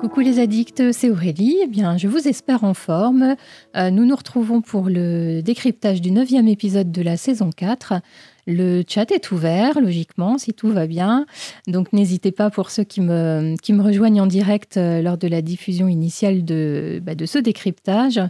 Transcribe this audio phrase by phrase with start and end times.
[0.00, 1.58] Coucou les addicts, c'est Aurélie.
[1.62, 3.36] Eh bien, je vous espère en forme.
[3.76, 8.00] Euh, nous nous retrouvons pour le décryptage du neuvième épisode de la saison 4.
[8.46, 11.26] Le chat est ouvert, logiquement, si tout va bien.
[11.66, 15.28] Donc n'hésitez pas pour ceux qui me, qui me rejoignent en direct euh, lors de
[15.28, 18.20] la diffusion initiale de, bah, de ce décryptage.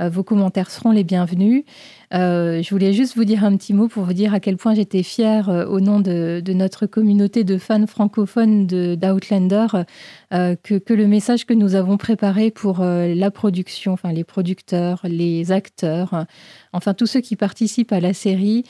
[0.00, 1.64] Euh, vos commentaires seront les bienvenus.
[2.14, 4.74] Euh, je voulais juste vous dire un petit mot pour vous dire à quel point
[4.74, 9.66] j'étais fière au nom de, de, notre communauté de fans francophones d'Outlander
[10.30, 15.50] que, que, le message que nous avons préparé pour la production, enfin les producteurs, les
[15.50, 16.26] acteurs,
[16.72, 18.64] enfin tous ceux qui participent à la série,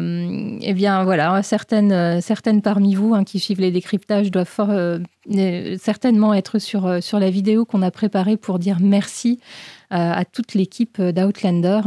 [0.00, 6.34] eh bien voilà, certaines, certaines parmi vous hein, qui suivent les décryptages doivent euh, certainement
[6.34, 9.40] être euh, sur la vidéo qu'on a préparée pour dire merci
[9.90, 11.80] à toute l'équipe d'Outlander.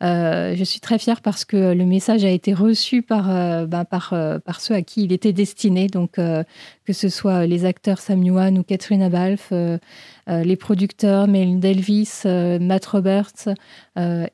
[0.00, 3.26] je suis très fière parce que le message a été reçu par,
[3.66, 4.12] ben, par,
[4.60, 8.62] ceux à qui il était destiné, donc que ce soit les acteurs Sam Yuan ou
[8.62, 9.52] Catherine Abalf,
[10.26, 13.48] les producteurs Mel Delvis, Matt Roberts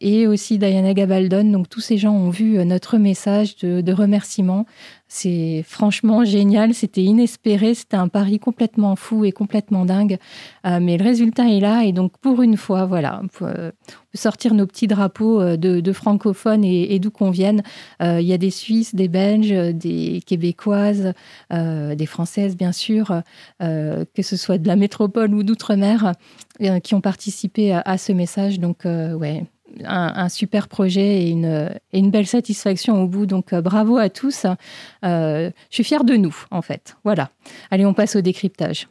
[0.01, 1.45] et aussi Diana Gabaldon.
[1.45, 4.67] Donc tous ces gens ont vu notre message de remerciement
[5.09, 10.19] c'est franchement génial, c'était inespéré, c'était un pari complètement fou et complètement dingue.
[10.67, 13.71] Euh, mais le résultat est là et donc pour une fois, voilà, on peut, euh,
[14.15, 17.63] sortir nos petits drapeaux euh, de, francophones et, d'où qu'on vienne.
[18.01, 21.13] Il y a des Suisses, des Belges, des Québécoises,
[21.51, 23.23] des Françaises bien sûr,
[23.61, 26.13] que ce soit de la métropole ou d'outre-mer,
[26.83, 28.59] qui ont participé à, à ce message.
[28.59, 29.45] Donc ouais,
[29.85, 33.27] un, super projet et une, belle satisfaction au bout.
[33.27, 34.47] Donc euh, bravo à tous.
[35.05, 36.97] Euh, je suis fière de nous, en fait.
[37.05, 37.31] Voilà.
[37.71, 38.89] Allez, on passe au décryptage.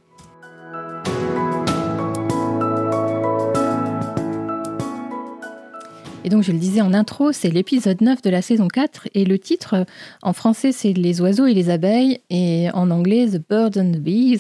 [6.26, 9.10] Et donc, je le disais en intro, c'est l'épisode 9 de la saison 4.
[9.14, 9.86] Et le titre,
[10.24, 12.20] en français, c'est Les oiseaux et les abeilles.
[12.32, 14.40] Et en anglais, The Birds and the Bees.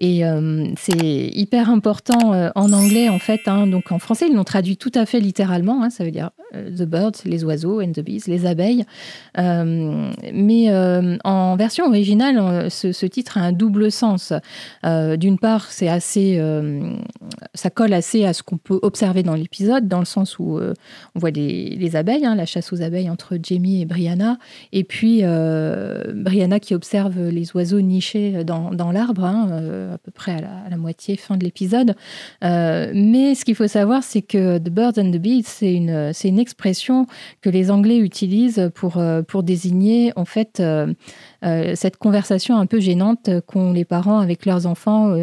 [0.00, 3.40] Et euh, c'est hyper important euh, en anglais, en fait.
[3.46, 3.66] Hein.
[3.66, 5.82] donc en français, ils l'ont traduit tout à fait littéralement.
[5.82, 5.90] Hein.
[5.90, 8.84] ça veut dire euh, the birds, les oiseaux, and the bees, les abeilles.
[9.36, 14.32] mais en version originale, ce, titre a un double sens.
[14.84, 15.98] D'une part, ça
[17.74, 21.30] colle assez à ce qu'on peut observer dans l'épisode, dans le sens où on voit
[21.30, 24.38] les, abeilles, hein, la chasse aux abeilles entre Jamie et Brianna,
[24.72, 29.24] et puis Brianna qui observe les oiseaux nichés dans l'arbre
[29.92, 31.94] à peu près à la, moitié, fin de l'épisode.
[32.44, 36.12] Euh, mais ce qu'il faut savoir, c'est que The Birds and the Bees, c'est une,
[36.12, 37.06] c'est une expression
[37.40, 40.94] que les Anglais utilisent pour, euh, pour désigner en fait euh,
[41.74, 45.14] cette conversation un peu gênante qu'ont les parents avec leurs enfants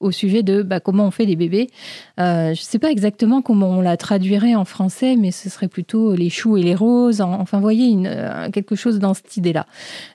[0.00, 1.68] au sujet de bah, comment on fait des bébés.
[2.20, 5.68] Euh, je ne sais pas exactement comment on la traduirait en français, mais ce serait
[5.68, 7.20] plutôt les choux et les roses.
[7.20, 9.66] Enfin, vous voyez, euh, quelque chose dans cette idée-là.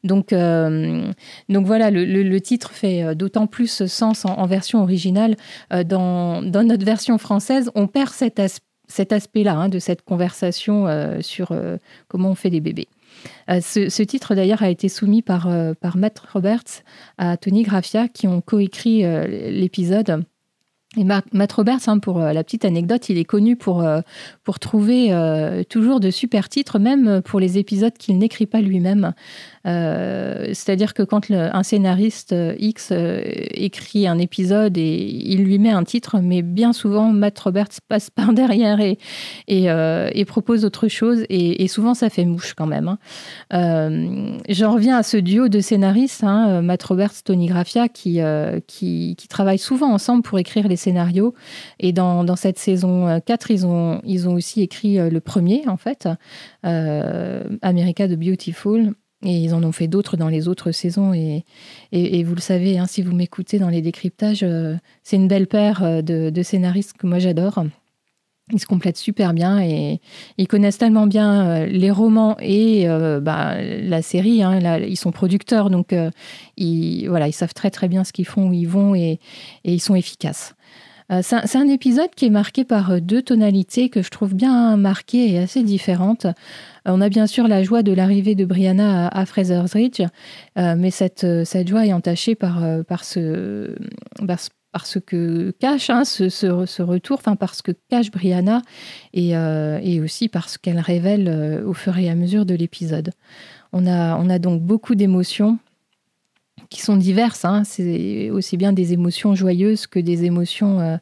[0.03, 1.11] Donc, euh,
[1.49, 5.35] donc voilà, le, titre fait d'autant plus sens en, version originale.
[5.85, 8.41] Dans, notre version française, on perd cet,
[8.87, 10.87] cet aspect-là hein, de cette conversation
[11.21, 11.53] sur
[12.07, 12.87] comment on fait des bébés.
[13.49, 16.83] Euh, ce, titre d'ailleurs a été soumis par, euh, par Matt Roberts
[17.17, 20.23] à Tony Graffia qui ont coécrit euh, l'épisode.
[20.97, 23.87] Et Matt Roberts, hein, pour la petite anecdote, il est connu pour,
[24.43, 25.13] pour trouver
[25.69, 29.13] toujours de super titres, même pour les épisodes qu'il n'écrit pas lui-même.
[29.67, 33.21] Euh, c'est-à-dire que quand un scénariste euh, X euh,
[33.51, 38.09] écrit un épisode et il lui met un titre, mais bien souvent Matt Roberts passe
[38.09, 38.97] par derrière et,
[39.47, 42.97] et, propose autre chose, et, souvent ça fait mouche quand même.
[43.51, 44.39] Hein.
[44.49, 48.19] J'en reviens à ce duo de scénaristes, hein, Matt Roberts, Tony Graffia, qui,
[48.67, 51.33] qui, qui, travaillent souvent ensemble pour écrire les scénarios.
[51.79, 55.77] Et dans, dans cette saison 4, ils ont, ils ont aussi écrit le premier, en
[55.77, 56.07] fait,
[56.63, 58.93] America the Beautiful.
[59.23, 61.13] Et ils en ont fait d'autres dans les autres saisons.
[61.13, 61.45] Et,
[61.91, 65.47] et, vous le savez, hein, si vous m'écoutez dans les décryptages, euh, c'est une belle
[65.47, 67.63] paire euh, de, scénaristes que moi j'adore.
[68.51, 70.01] Ils se complètent super bien et
[70.37, 72.87] ils connaissent tellement bien euh, les romans et
[73.21, 74.41] bah, la série.
[74.41, 75.95] Hein, ils sont producteurs, donc
[76.57, 79.19] ils, voilà, ils savent très très bien ce qu'ils font, où ils vont et,
[79.63, 80.55] et ils sont efficaces.
[81.21, 85.39] C'est un, épisode qui est marqué par deux tonalités que je trouve bien marquées et
[85.39, 86.25] assez différentes.
[86.87, 90.01] Euh, on a bien sûr la joie de l'arrivée de Brianna à, Fraser's Ridge,
[90.57, 93.75] euh, mais cette, euh, cette joie est entachée par, par ce,
[94.71, 98.61] parce que cache hein, ce, ce, retour, enfin parce que cache Brianna
[99.13, 103.11] et, et aussi parce qu'elle révèle au fur et à mesure de l'épisode.
[103.73, 105.57] On a, on a donc beaucoup d'émotions
[106.71, 107.45] qui sont diverses.
[107.45, 107.61] Hein.
[107.63, 110.99] C'est aussi bien des émotions joyeuses que des émotions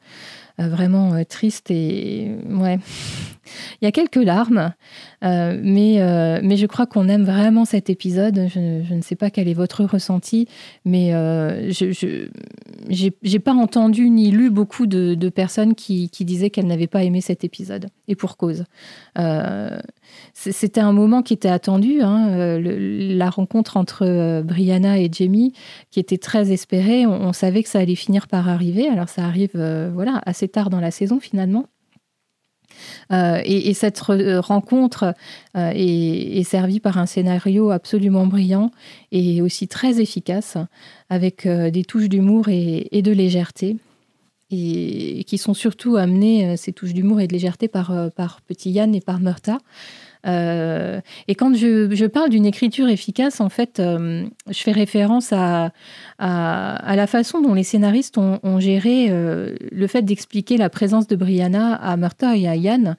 [0.57, 2.79] vraiment tristes et ouais
[3.81, 4.73] Il y a quelques larmes,
[5.23, 8.47] euh, mais, euh, mais je crois qu'on aime vraiment cet épisode.
[8.53, 10.47] Je, ne sais pas quel est votre ressenti,
[10.85, 12.27] mais euh, je
[12.89, 17.43] n'ai pas entendu ni lu beaucoup de, personnes qui, disaient qu'elles n'avaient pas aimé cet
[17.43, 18.63] épisode, et pour cause.
[20.33, 25.53] C'était un moment qui était attendu, hein, la rencontre entre Brianna et Jamie,
[25.91, 27.05] qui était très espérée.
[27.05, 28.87] On, on, savait que ça allait finir par arriver.
[28.87, 29.51] Alors ça arrive
[29.93, 31.65] voilà, assez tard dans la saison finalement.
[33.11, 35.13] Euh, et, cette euh, rencontre
[35.57, 38.71] euh, est, servie par un scénario absolument brillant
[39.11, 40.57] et aussi très efficace,
[41.09, 43.77] avec des touches d'humour et, de légèreté.
[44.51, 48.95] Et, qui sont surtout amenées, ces touches d'humour et de légèreté, par, par Petit Yann
[48.95, 49.59] et par Murta.
[50.27, 55.71] Euh, et quand je, parle d'une écriture efficace, en fait, euh, je fais référence à,
[56.19, 61.75] la façon dont les scénaristes ont, géré euh, le fait d'expliquer la présence de Brianna
[61.75, 62.97] à Martha et à Yann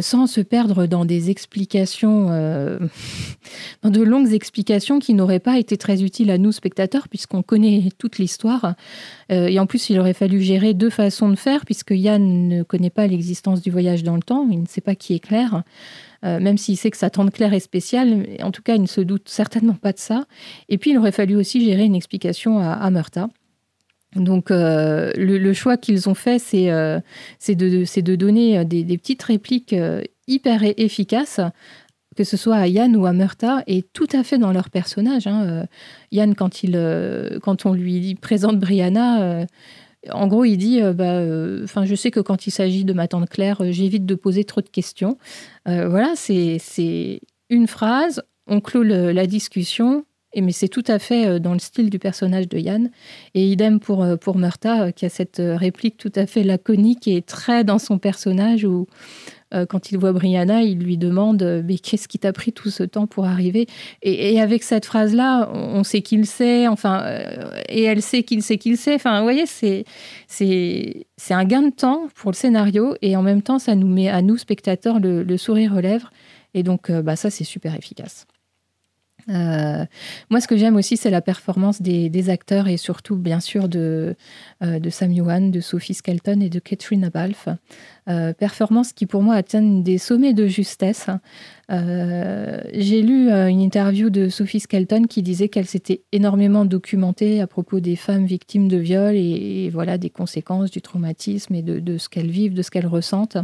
[0.00, 2.26] sans se perdre dans des explications,
[3.82, 7.90] dans de longues explications qui n'auraient pas été très utiles à nous, spectateurs, puisqu'on connaît
[7.96, 8.74] toute l'histoire.
[9.28, 12.90] et en plus, il aurait fallu gérer deux façons de faire, puisque Yann ne connaît
[12.90, 15.62] pas l'existence du voyage dans le temps, il ne sait pas qui est Claire.
[16.24, 18.26] Euh, même s'il sait que sa tante Claire est spéciale.
[18.42, 20.24] En tout cas, il ne se doute certainement pas de ça.
[20.68, 22.90] Et puis, il aurait fallu aussi gérer une explication à, à
[24.16, 26.98] Donc, euh, le, choix qu'ils ont fait, c'est euh,
[27.48, 29.74] de, donner des, petites répliques
[30.26, 31.40] hyper efficaces,
[32.16, 35.26] que ce soit à Yann ou à Murta, et tout à fait dans leur personnage.
[35.26, 35.66] Hein.
[36.10, 39.46] Yann, quand on lui présente Brianna,
[40.10, 42.92] en gros, il dit, euh, bah, euh, enfin, je sais que quand il s'agit de
[42.92, 45.16] ma tante Claire, euh, j'évite de poser trop de questions.
[45.66, 47.20] voilà, c'est
[47.50, 50.04] une phrase, on clôt la discussion,
[50.34, 52.90] et, mais c'est tout à fait dans le style du personnage de Yann.
[53.34, 54.36] Et idem pour, pour
[54.94, 58.86] qui a cette réplique tout à fait laconique et très dans son personnage, où
[59.54, 62.70] euh, quand il voit Brianna, il lui demande euh, Mais qu'est-ce qui t'a pris tout
[62.70, 63.66] ce temps pour arriver?
[64.02, 68.58] Et, avec cette phrase-là, on sait qu'il sait, enfin, euh, et elle sait qu'il sait
[68.58, 68.94] qu'il sait.
[68.94, 69.84] Enfin, vous voyez, c'est,
[70.26, 73.88] c'est, c'est un gain de temps pour le scénario et en même temps, ça nous
[73.88, 76.10] met à nous, spectateurs, le, sourire aux lèvres.
[76.54, 78.26] Et donc, bah, ça, c'est super efficace.
[79.28, 84.16] Moi, ce que j'aime aussi, c'est la performance des, acteurs et surtout, bien sûr, de,
[84.62, 87.48] de Sam de Sophie Skelton et de Catherine Abalf.
[88.06, 91.06] Euh, performance qui pour moi atteint des sommets de justesse.
[91.70, 97.40] Euh, j'ai lu euh, une interview de Sophie Skelton qui disait qu'elle s'était énormément documentée
[97.40, 101.98] à propos des femmes victimes de viol et, voilà des conséquences du traumatisme et de,
[101.98, 103.38] ce qu'elles vivent, de ce qu'elles ressentent.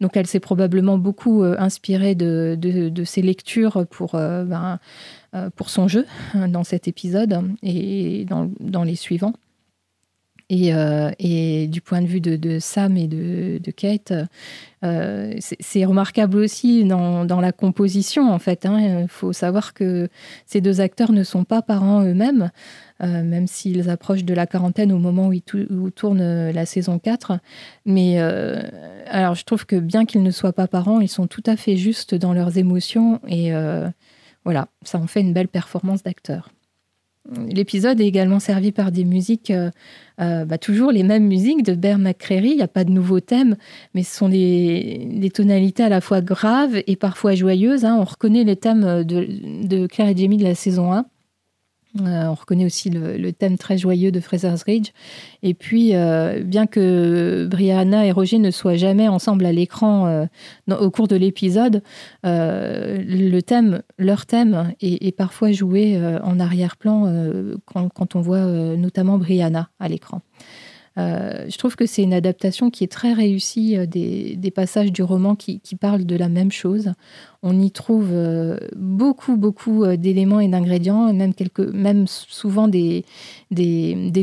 [0.00, 2.56] Donc elle s'est probablement beaucoup inspirée de,
[3.04, 4.78] ces lectures pour, ben,
[5.56, 6.04] pour son jeu
[6.34, 9.32] hein, dans cet épisode et dans les suivants.
[10.48, 14.12] Et, euh, et, du point de vue de, Sam et de, Kate,
[14.84, 18.64] euh, c'est remarquable aussi dans, la composition, en fait.
[18.64, 19.00] Hein.
[19.02, 20.08] Il faut savoir que
[20.46, 22.50] ces deux acteurs ne sont pas parents eux-mêmes,
[23.02, 25.34] euh, même s'ils approchent de la quarantaine au moment où,
[25.70, 27.40] où tourne la saison 4.
[27.84, 28.18] Mais
[29.08, 31.76] alors, je trouve que bien qu'ils ne soient pas parents, ils sont tout à fait
[31.76, 33.20] justes dans leurs émotions.
[33.26, 33.50] Et
[34.44, 36.50] voilà, ça en fait une belle performance d'acteur.
[37.48, 39.70] L'épisode est également servi par des musiques, euh,
[40.20, 42.50] euh, bah, toujours les mêmes musiques de Bear McCreary.
[42.50, 43.56] Il n'y a pas de nouveaux thèmes,
[43.94, 47.84] mais ce sont des, tonalités à la fois graves et parfois joyeuses.
[47.84, 47.96] Hein.
[48.00, 49.26] On reconnaît les thèmes de,
[49.66, 51.06] de Claire et Jamie de la saison 1.
[52.00, 54.90] Euh, on reconnaît aussi le, thème très joyeux de Fraser's Ridge.
[55.42, 60.26] Et puis, euh, bien que Brianna et Roger ne soient jamais ensemble à l'écran euh,
[60.68, 61.82] au cours de l'épisode,
[62.24, 68.44] le thème, leur thème, est, parfois joué en arrière-plan quand, on voit
[68.76, 70.20] notamment Brianna à l'écran.
[70.98, 75.02] Euh, je trouve que c'est une adaptation qui est très réussie euh, des, passages du
[75.02, 76.92] roman qui, parlent de la même chose.
[77.42, 83.04] On y trouve euh, beaucoup, beaucoup d'éléments et d'ingrédients, même, souvent des,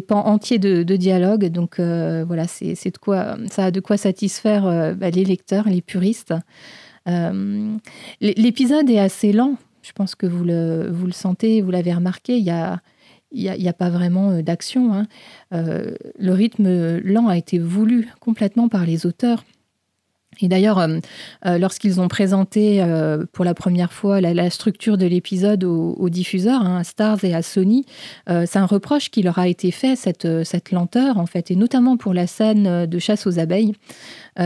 [0.07, 1.45] pans entiers de, dialogue.
[1.47, 6.33] Donc voilà, c'est de quoi, ça a de quoi satisfaire bah, les lecteurs, les puristes.
[7.05, 9.57] L'épisode est assez lent.
[9.83, 12.37] Je pense que vous le, vous le sentez, vous l'avez remarqué.
[12.37, 12.79] Il y a,
[13.33, 14.93] il n'y a, pas vraiment euh, d'action.
[14.93, 15.07] Hein.
[15.53, 19.43] Euh, le rythme lent a été voulu complètement par les auteurs.
[20.41, 20.99] Et d'ailleurs, euh,
[21.59, 22.83] lorsqu'ils ont présenté
[23.33, 27.43] pour la première fois la, structure de l'épisode aux, diffuseurs, hein, à Stars et à
[27.43, 27.85] Sony,
[28.27, 31.97] c'est un reproche qui leur a été fait, cette, cette lenteur, en fait, et notamment
[31.97, 33.73] pour la scène de chasse aux abeilles,
[34.39, 34.41] où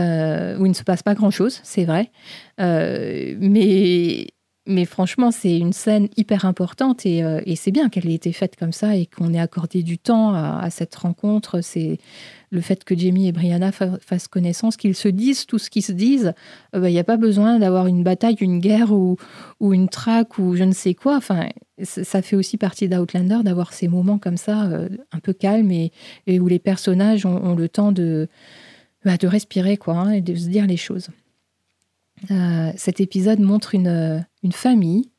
[0.66, 2.10] il ne se passe pas grand-chose, c'est vrai.
[2.58, 4.26] mais
[4.68, 7.24] mais franchement, c'est une scène hyper importante et,
[7.56, 10.68] c'est bien qu'elle ait été faite comme ça et qu'on ait accordé du temps à,
[10.68, 11.62] cette rencontre.
[11.62, 11.98] C'est
[12.50, 15.92] le fait que Jamie et Brianna fassent connaissance, qu'ils se disent tout ce qu'ils se
[15.92, 16.34] disent.
[16.74, 19.16] Il n'y a pas besoin d'avoir une bataille, une guerre ou,
[19.60, 21.16] une traque ou je ne sais quoi.
[21.16, 21.48] Enfin,
[21.82, 24.68] ça fait aussi partie d'Outlander d'avoir ces moments comme ça,
[25.12, 25.90] un peu calmes et,
[26.28, 28.28] où les personnages ont, le temps de,
[29.02, 31.08] bah, respirer quoi, hein, et de se dire les choses.
[32.30, 35.10] Euh, cet épisode montre une, une, famille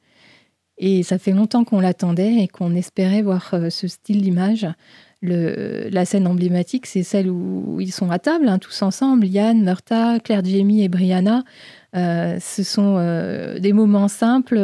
[0.77, 4.67] et ça fait longtemps qu'on l'attendait et qu'on espérait voir euh, ce style d'image.
[5.21, 10.19] la scène emblématique, c'est celle où ils sont à table, hein, tous ensemble, Yann, Murta,
[10.19, 11.43] Claire Jamie et Brianna.
[11.95, 12.95] Euh, ce sont
[13.59, 14.59] des moments simples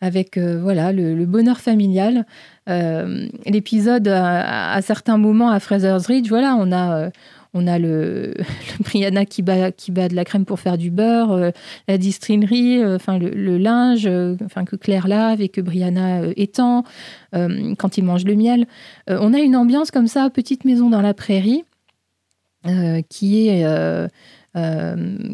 [0.00, 2.26] avec voilà le, bonheur familial.
[2.66, 7.10] L'épisode à, à, certains moments à Fraser's Ridge, voilà, on a
[7.54, 8.34] on a le,
[8.80, 11.50] Brianna qui bat, de la crème pour faire du beurre, euh,
[11.88, 16.84] la distillerie, euh, enfin le, linge, euh, enfin que Claire lave et que Brianna étend
[17.32, 18.66] quand il mange le miel.
[19.08, 21.64] on a une ambiance comme ça, petite maison dans la prairie,
[23.08, 23.64] qui est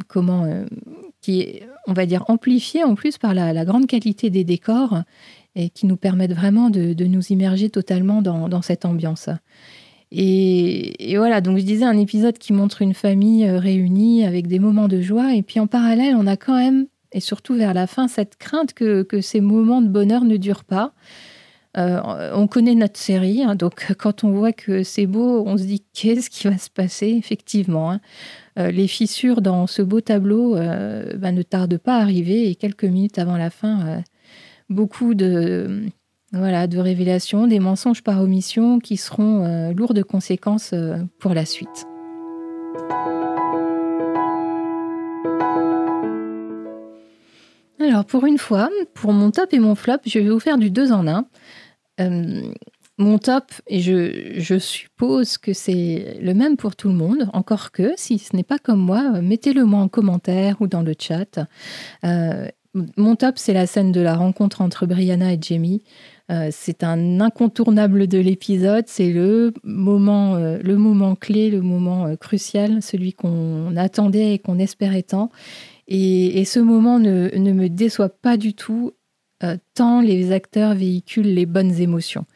[0.06, 0.46] comment,
[1.20, 5.02] qui est, on va dire, amplifiée en plus par la, grande qualité des décors
[5.56, 9.28] et qui nous permettent vraiment de, nous immerger totalement dans cette ambiance.
[10.10, 14.58] Et, voilà, donc je disais un épisode qui montre une famille euh, réunie avec des
[14.58, 15.34] moments de joie.
[15.34, 18.72] Et puis en parallèle, on a quand même, et surtout vers la fin, cette crainte
[18.72, 20.92] que, ces moments de bonheur ne durent pas.
[21.76, 25.64] Euh, on connaît notre série, hein, donc quand on voit que c'est beau, on se
[25.64, 27.08] dit qu'est-ce qui va se passer?
[27.08, 27.92] Effectivement.
[27.92, 28.00] Hein.
[28.58, 32.84] Euh, les fissures dans ce beau tableau bah, ne tardent pas à arriver et quelques
[32.84, 34.02] minutes avant la fin,
[34.70, 35.82] beaucoup de,
[36.32, 41.32] voilà, de révélations, des mensonges par omission qui seront euh, lourds de conséquences euh, pour
[41.32, 41.86] la suite.
[47.80, 50.70] Alors pour une fois, pour mon top et mon flop, je vais vous faire du
[50.70, 51.26] deux en un.
[52.00, 52.42] Euh,
[52.98, 57.92] mon top, et je, suppose que c'est le même pour tout le monde, encore que
[57.96, 61.46] si ce n'est pas comme moi, mettez-le moi en commentaire ou dans le chat.
[62.02, 65.84] mon top, c'est la scène de la rencontre entre Brianna et Jamie.
[66.30, 68.84] Euh, c'est un incontournable de l'épisode.
[68.86, 74.38] C'est le moment, euh, le moment clé, le moment euh, crucial, celui qu'on attendait et
[74.38, 75.30] qu'on espérait tant.
[75.86, 78.92] Et, ce moment ne, me déçoit pas du tout,
[79.74, 82.26] tant les acteurs véhiculent les bonnes émotions.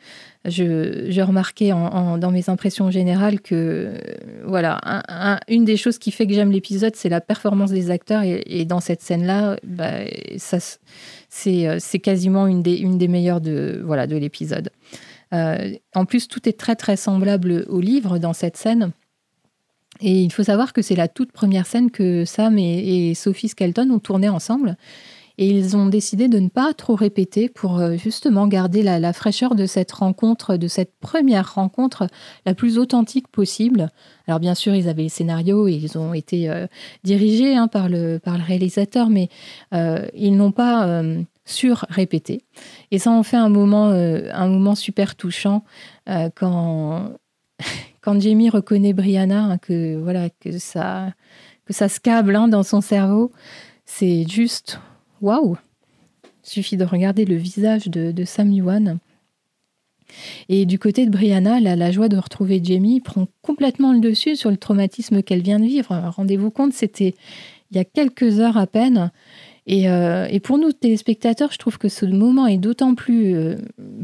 [0.46, 3.92] Je, remarquais dans mes impressions générales que
[4.46, 4.80] voilà,
[5.48, 8.22] une des choses qui fait que j'aime l'épisode, c'est la performance des acteurs.
[8.24, 9.98] Et, dans cette scène-là, bah,
[10.38, 10.58] ça
[11.34, 14.70] c'est quasiment une des, meilleures de, voilà, de l'épisode.
[15.32, 18.92] Euh, en plus, tout est très très semblable au livre dans cette scène.
[20.00, 23.90] Et il faut savoir que c'est la toute première scène que Sam et, Sophie Skelton
[23.90, 24.76] ont tourné ensemble.
[25.38, 29.54] Et ils ont décidé de ne pas trop répéter pour euh, justement garder la, fraîcheur
[29.54, 32.06] de cette rencontre, de cette première rencontre
[32.46, 33.90] la plus authentique possible.
[34.26, 36.50] Alors bien sûr, ils avaient le scénario et ils ont été
[37.04, 39.28] dirigés hein, par, le, réalisateur, mais
[39.72, 41.02] ils n'ont pas
[41.44, 42.44] sur-répété.
[42.90, 45.64] Et ça en fait un moment, euh, un moment super touchant
[46.08, 47.12] euh, quand,
[48.00, 51.12] quand Jamie reconnaît Brianna, hein, que, voilà, que, ça,
[51.66, 53.32] que ça se câble hein, dans son cerveau.
[53.84, 54.80] C'est juste
[55.22, 55.56] waouh!
[56.42, 58.98] Suffit de regarder le visage de, Sam Yuan.
[60.48, 64.50] Et du côté de Brianna, la, joie de retrouver Jamie prend complètement le dessus sur
[64.50, 65.94] le traumatisme qu'elle vient de vivre.
[66.14, 67.14] Rendez-vous compte, c'était
[67.70, 69.10] il y a quelques heures à peine.
[69.70, 73.56] Euh, et, pour nous, téléspectateurs, je trouve que ce moment est d'autant plus euh,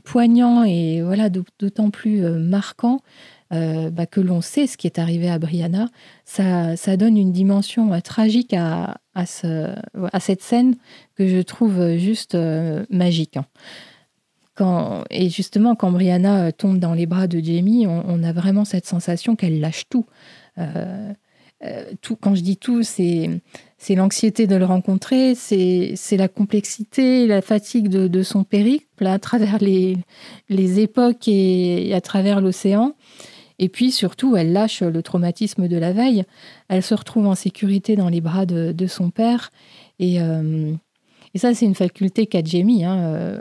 [0.04, 3.00] poignant et voilà, d'autant plus euh, marquant
[3.50, 5.88] bah, que l'on sait ce qui est arrivé à Brianna.
[6.24, 9.74] Ça, ça donne une dimension tragique à, à, ce,
[10.12, 10.76] à, cette scène
[11.16, 12.36] que je trouve juste
[12.90, 13.36] magique.
[13.36, 13.46] Hein.
[15.10, 19.36] Et justement, quand Brianna tombe dans les bras de Jamie, on, a vraiment cette sensation
[19.36, 20.06] qu'elle lâche tout.
[22.00, 22.16] tout.
[22.16, 23.40] Quand je dis tout, c'est
[23.90, 29.96] l'anxiété de le rencontrer, c'est la complexité, la fatigue de, son périple à travers les,
[30.48, 32.94] les époques et, à travers l'océan.
[33.58, 36.24] Et puis surtout, elle lâche le traumatisme de la veille.
[36.68, 39.50] Elle se retrouve en sécurité dans les bras de, son père.
[39.98, 40.72] Et, euh,
[41.34, 42.84] et ça, c'est une faculté qu'a Jamie.
[42.84, 42.98] Hein.
[42.98, 43.40] Euh,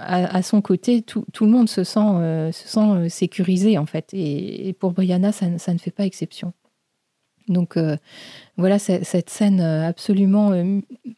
[0.00, 4.08] à, son côté, tout, le monde se sent, euh, sécurisé, en fait.
[4.12, 6.52] Et, pour Brianna, ça, ne fait pas exception.
[7.48, 7.78] Donc
[8.58, 10.52] voilà cette scène absolument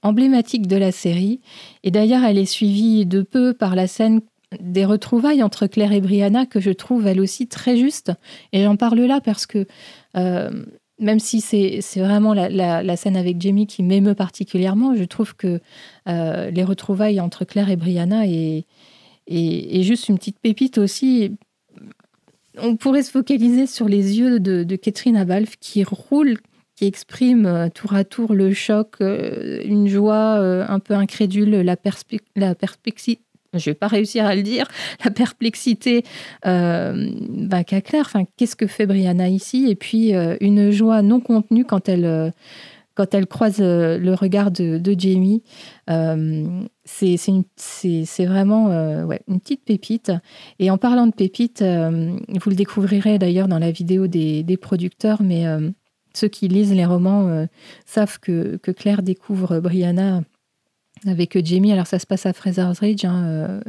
[0.02, 1.40] emblématique de la série.
[1.82, 4.20] Et d'ailleurs, elle est suivie de peu par la scène
[4.58, 8.12] des retrouvailles entre Claire et Brianna que je trouve elle aussi très juste.
[8.52, 9.66] Et j'en parle là parce que
[10.14, 15.60] même si c'est vraiment la, scène avec Jamie qui m'émeut particulièrement, je trouve que
[16.06, 18.66] les retrouvailles entre Claire et Brianna est,
[19.30, 21.36] et, juste une petite pépite aussi.
[22.58, 26.38] On pourrait se focaliser sur les yeux de, Catherine Abalf qui roule,
[26.74, 31.50] qui exprime euh, tour à tour le choc, euh, une joie euh, un peu incrédule,
[31.50, 31.76] la,
[32.36, 33.22] la perplexité.
[33.54, 34.66] Je vais pas réussir à le dire,
[35.04, 36.04] la perplexité
[36.44, 38.06] bah, qu'a Claire.
[38.06, 39.66] Enfin, qu'est-ce que fait Brianna ici?
[39.68, 42.32] Et puis une joie non contenue quand elle
[42.94, 45.42] quand elle croise le regard de, Jamie.
[46.84, 47.16] c'est
[48.26, 48.68] vraiment
[49.28, 50.12] une petite pépite.
[50.58, 55.22] Et en parlant de pépite, vous le découvrirez d'ailleurs dans la vidéo des, des producteurs,
[55.22, 55.46] mais
[56.14, 57.46] ceux qui lisent les romans euh,
[57.86, 60.22] savent que, Claire découvre Brianna
[61.06, 61.72] avec Jamie.
[61.72, 63.60] Alors ça se passe à Fraser's Ridge, hein, euh,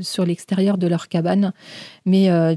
[0.00, 1.52] sur l'extérieur de leur cabane.
[2.06, 2.54] Mais euh,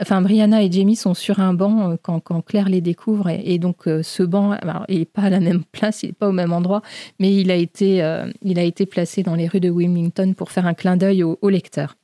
[0.00, 3.28] enfin, Brianna et Jamie sont sur un banc quand, Claire les découvre.
[3.28, 4.56] Et, donc ce banc,
[4.88, 6.82] il n'est pas à la même place, il n'est pas au même endroit,
[7.18, 7.98] mais il a, été,
[8.42, 11.38] il a été placé dans les rues de Wilmington pour faire un clin d'œil au,
[11.42, 11.96] au lecteur.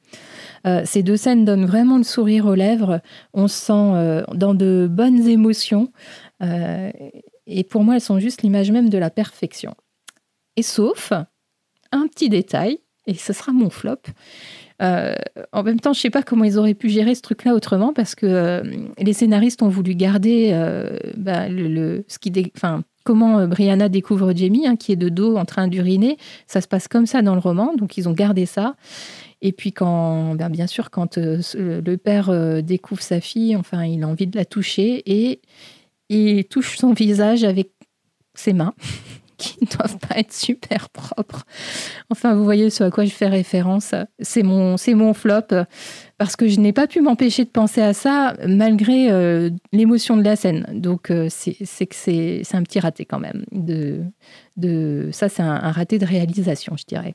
[0.85, 3.00] ces deux scènes donnent vraiment le sourire aux lèvres.
[3.35, 5.91] On se sent dans de bonnes émotions.
[6.43, 6.91] Euh,
[7.47, 9.75] et pour moi, elles sont juste l'image même de la perfection.
[10.57, 11.12] Et sauf
[11.92, 13.97] un petit détail, et ce sera mon flop.
[14.82, 15.14] Euh,
[15.52, 17.92] en même temps, je ne sais pas comment ils auraient pu gérer ce truc-là autrement
[17.92, 18.62] parce que euh,
[18.99, 20.52] les scénaristes ont voulu garder
[21.16, 22.18] bah, le, ce
[23.04, 26.16] comment Brianna découvre Jamie, hein, qui est de dos en train d'uriner.
[26.47, 28.75] Ça se passe comme ça dans le roman, donc ils ont gardé ça.
[29.42, 34.09] Et puis quand, ben, bien sûr, quand le père découvre sa fille, enfin, il a
[34.09, 35.40] envie de la toucher et
[36.11, 37.70] il touche son visage avec
[38.35, 38.75] ses mains,
[39.40, 41.44] qui ne doivent pas être super propres.
[42.11, 43.94] Enfin, vous voyez ce à quoi je fais référence.
[44.20, 45.64] C'est mon, c'est mon flop,
[46.18, 50.23] parce que je n'ai pas pu m'empêcher de penser à ça, malgré euh, l'émotion de
[50.23, 50.66] la scène.
[50.73, 51.54] Donc, euh, c'est,
[51.87, 53.44] que c'est, un petit raté quand même.
[53.50, 54.02] De,
[54.56, 57.14] de, ça, c'est un, raté de réalisation, je dirais.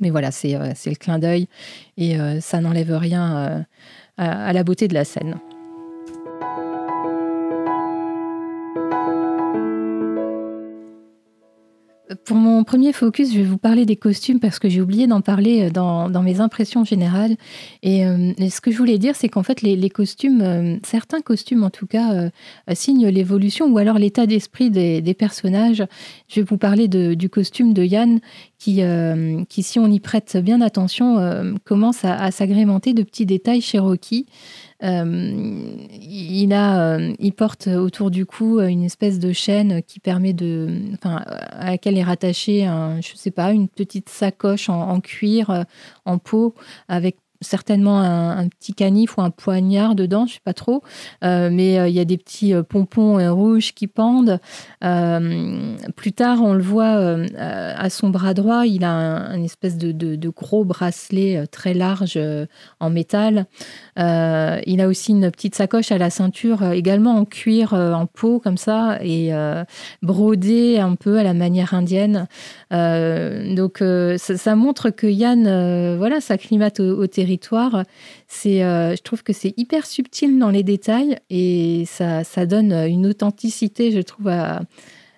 [0.00, 1.48] Mais voilà, c'est, euh, le clin d'œil,
[1.96, 3.64] et ça n'enlève rien
[4.16, 5.38] à la beauté de la scène.
[12.28, 15.22] Pour mon premier focus, je vais vous parler des costumes parce que j'ai oublié d'en
[15.22, 17.36] parler euh, dans, mes impressions générales.
[17.86, 21.64] Euh, et, ce que je voulais dire, c'est qu'en fait, les, costumes, euh, certains costumes
[21.64, 22.28] en tout cas,
[22.74, 25.82] signent l'évolution ou alors l'état d'esprit des, personnages.
[26.28, 28.20] Je vais vous parler du costume de Yann
[28.58, 28.82] qui,
[29.48, 31.16] qui, si on y prête bien attention,
[31.64, 34.26] commence à, à s'agrémenter de petits détails chez Rocky.
[34.26, 40.32] Euh, il, a, euh, il porte autour du cou une espèce de chaîne qui permet
[40.32, 42.68] de, enfin, à laquelle est rattachée,
[43.00, 45.62] je sais pas, une petite sacoche en, en cuir, euh,
[46.04, 46.54] en peau,
[46.88, 50.82] avec certainement un, petit canif ou un poignard dedans, je sais pas trop.
[51.24, 54.40] Euh, mais euh, il y a des petits euh, pompons rouges qui pendent.
[54.80, 60.64] plus tard, on le voit à son bras droit, il a un, espèce de, gros
[60.64, 62.18] bracelet très large
[62.80, 63.46] en métal.
[63.96, 68.56] il a aussi une petite sacoche à la ceinture, également en cuir, en peau comme
[68.56, 69.32] ça, et
[70.02, 72.26] brodée un peu à la manière indienne.
[72.70, 73.82] donc
[74.18, 77.27] ça, montre que Yann, voilà, s'acclimate au, au territoire
[78.26, 83.06] C'est, euh, je trouve que c'est hyper subtil dans les détails et ça, donne une
[83.06, 84.62] authenticité, je trouve, à,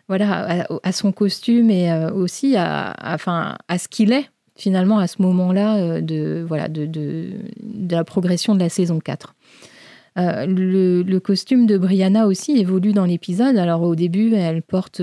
[0.09, 5.07] voilà, à, son costume et euh, aussi à, enfin, à ce qu'il est finalement à
[5.07, 7.31] ce moment-là euh, de, voilà, de,
[7.91, 9.35] la progression de la saison 4.
[10.17, 13.57] le, costume de Brianna aussi évolue dans l'épisode.
[13.57, 15.01] Alors au début, elle porte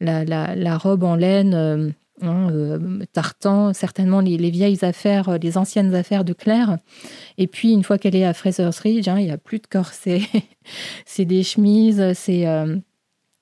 [0.00, 6.24] la, robe en laine Hein, euh, tartan, certainement les, vieilles affaires, euh, les anciennes affaires
[6.24, 6.78] de Claire.
[7.36, 9.66] Et puis, une fois qu'elle est à Fraser's Ridge, hein, il n'y a plus de
[9.66, 10.22] corset.
[11.06, 12.76] c'est des chemises, c'est euh,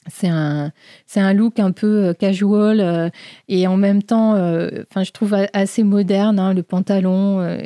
[0.09, 0.73] c'est un,
[1.17, 3.11] un look un peu casual
[3.49, 7.59] et en même temps, je trouve assez moderne, hein, le pantalon.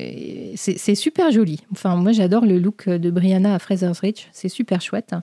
[0.55, 1.61] c'est super joli.
[1.71, 4.29] Enfin, moi, j'adore le look de Brianna à Fraser's Ridge.
[4.33, 5.15] C'est super chouette.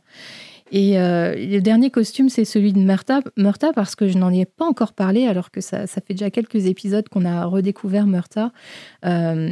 [0.72, 4.46] Et euh, le dernier costume, c'est celui de Murta, Murta parce que je n'en ai
[4.46, 8.52] pas encore parlé, alors que ça, ça fait déjà quelques épisodes qu'on a redécouvert Murta.
[9.06, 9.50] Euh,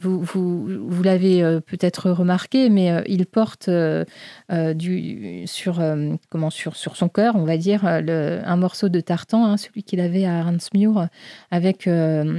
[0.00, 3.70] vous, vous, l'avez euh, peut-être remarqué, mais il porte
[4.50, 5.82] du, sur,
[6.28, 10.00] comment, sur, sur son cœur, on va dire, un morceau de tartan, hein, celui qu'il
[10.00, 11.06] avait à Ransmure,
[11.50, 11.88] avec,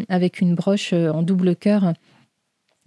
[0.09, 1.93] avec une broche en double cœur.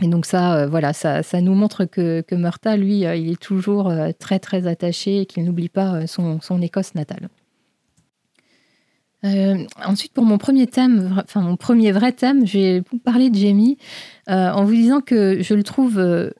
[0.03, 3.31] Et donc ça, euh, voilà, ça, ça, nous montre que, que Murta, lui, euh, il
[3.31, 7.29] est toujours euh, très très attaché et qu'il n'oublie pas son, son, Écosse natale.
[9.87, 13.79] ensuite, pour mon premier thème, enfin mon premier vrai thème, vous parler de Jamie
[14.27, 15.99] en vous disant que je le trouve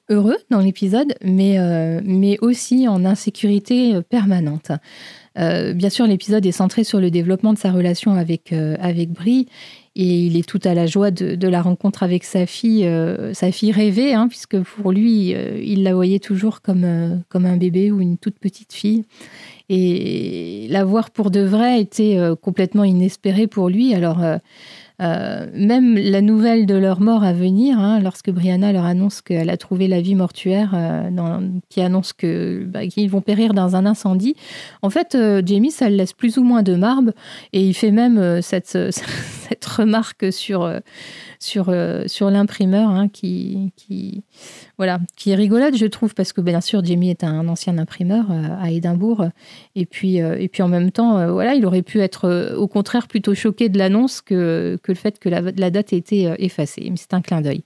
[0.09, 1.57] heureux dans l'épisode, mais,
[2.03, 4.71] mais aussi en insécurité permanente.
[5.35, 9.47] bien sûr, l'épisode est centré sur le développement de sa relation avec, avec Brie
[9.95, 13.51] et il est tout à la joie de, la rencontre avec sa fille, euh, sa
[13.51, 17.55] fille rêvée, hein, puisque pour lui, euh, il la voyait toujours comme, euh, comme un
[17.55, 19.05] bébé ou une toute petite fille.
[19.69, 23.95] Et la voir pour de vrai était complètement inespéré pour lui.
[23.95, 24.19] Alors,
[25.01, 29.49] euh, même la nouvelle de leur mort à venir, hein, lorsque Brianna leur annonce qu'elle
[29.49, 34.35] a trouvé la vie mortuaire, euh, qui annonce bah, qu'ils vont périr dans un incendie,
[34.81, 37.11] en fait, euh, Jamie, ça le laisse plus ou moins de marbre,
[37.51, 40.69] et il fait même cette, cette remarque sur
[41.45, 44.23] sur, euh, sur l'imprimeur hein, qui, qui,
[44.77, 48.25] voilà, qui est rigolote, je trouve, parce que bien sûr, Jamie est un ancien imprimeur
[48.31, 49.25] euh, à Édimbourg.
[49.75, 53.07] Et puis, euh, et puis en même temps, voilà, il aurait pu être au contraire
[53.07, 56.91] plutôt choqué de l'annonce que, que le fait que la, date ait été effacée.
[56.95, 57.63] C'est un clin d'œil.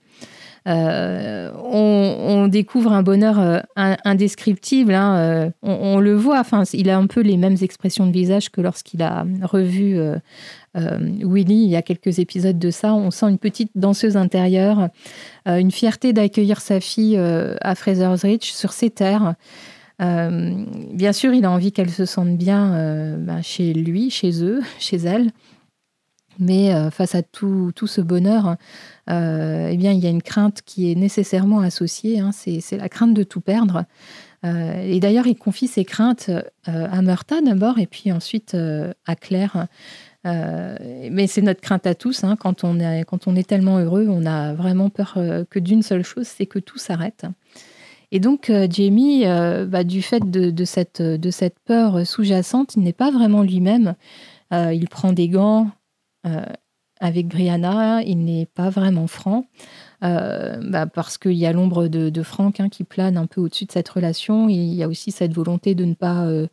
[0.66, 4.94] On, découvre un bonheur indescriptible.
[4.94, 6.40] Hein, euh, on, le voit.
[6.40, 9.98] Enfin, il a un peu les mêmes expressions de visage que lorsqu'il a revu
[10.74, 12.94] Willy il y a quelques épisodes de ça.
[12.94, 14.88] On sent une petite danseuse intérieure,
[15.46, 19.34] une fierté d'accueillir sa fille à Fraser's Ridge sur ses terres.
[19.98, 24.98] bien sûr, il a envie qu'elle se sente bien bah, chez lui, chez eux, chez
[24.98, 25.32] elle.
[26.38, 28.56] Mais face à tout, tout ce bonheur,
[29.10, 32.20] euh, eh bien, il y a une crainte qui est nécessairement associée.
[32.20, 33.84] Hein, c'est la crainte de tout perdre.
[34.44, 36.42] Euh, et d'ailleurs, il confie ses craintes euh,
[36.90, 38.56] à Murta d'abord et puis ensuite
[39.06, 39.66] à Claire.
[40.24, 42.24] Mais c'est notre crainte à tous.
[42.24, 45.18] Hein, quand, on est, quand on est tellement heureux, on a vraiment peur
[45.50, 47.26] que d'une seule chose, c'est que tout s'arrête.
[48.12, 53.10] Et donc, Jamie, bah, du fait de, cette, de cette peur sous-jacente, il n'est pas
[53.10, 53.94] vraiment lui-même.
[54.52, 55.70] il prend des gants,
[57.00, 59.46] avec Brianna, il n'est pas vraiment franc.
[60.04, 63.64] Euh, bah, parce qu'il y a l'ombre de, Franck hein, qui plane un peu au-dessus
[63.64, 64.48] de cette relation.
[64.48, 66.46] il y a aussi cette volonté de ne pas euh,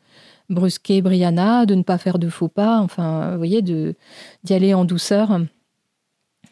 [0.50, 3.96] brusquer Brianna, de ne pas faire de faux pas, enfin, vous voyez, d'y
[4.50, 5.40] aller en douceur.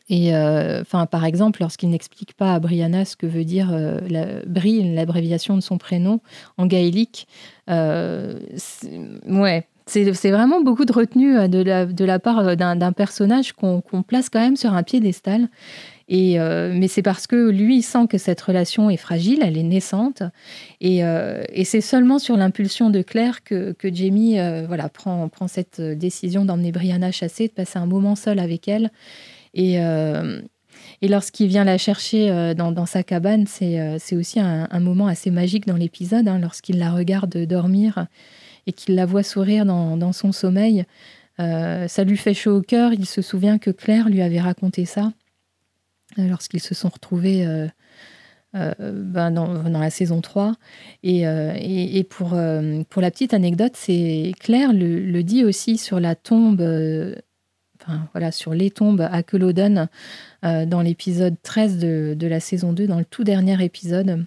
[0.08, 3.72] Et euh, enfin, par exemple, lorsqu'il n'explique pas à Brianna ce que veut dire
[4.08, 6.20] la, Brie, l'abréviation de son prénom
[6.58, 7.28] en gaélique,
[7.68, 13.54] ouais, c'est vraiment beaucoup de retenue euh, de la, de la part euh, d'un personnage
[13.54, 15.48] qu'on place quand même sur un piédestal.
[16.12, 19.64] Euh, mais c'est parce que lui, il sent que cette relation est fragile, elle est
[19.64, 20.24] naissante.
[20.82, 24.38] Et, et c'est seulement sur l'impulsion de Claire que, Jamie
[24.68, 28.92] voilà, prend, prend cette décision d'emmener Brianna chasser, de passer un moment seul avec elle.
[29.54, 29.80] Et,
[31.02, 35.78] lorsqu'il vient la chercher dans, dans sa cabane, c'est aussi un, moment assez magique dans
[35.78, 38.08] l'épisode, hein, lorsqu'il la regarde dormir
[38.68, 40.86] et qu'il la voit sourire dans, son sommeil,
[41.40, 42.94] euh, ça lui fait chaud au cœur.
[42.94, 45.25] Il se souvient que Claire lui avait raconté ça euh,
[46.18, 47.68] lorsqu'ils se sont retrouvés euh,
[48.54, 50.56] ben, dans, la saison 3.
[51.04, 52.30] Et, pour,
[52.90, 56.62] pour la petite anecdote, c'est Claire le, dit aussi sur la tombe,
[57.82, 59.90] enfin voilà, sur les tombes à Culloden
[60.44, 64.26] dans l'épisode 13 de, la saison 2, dans le tout dernier épisode.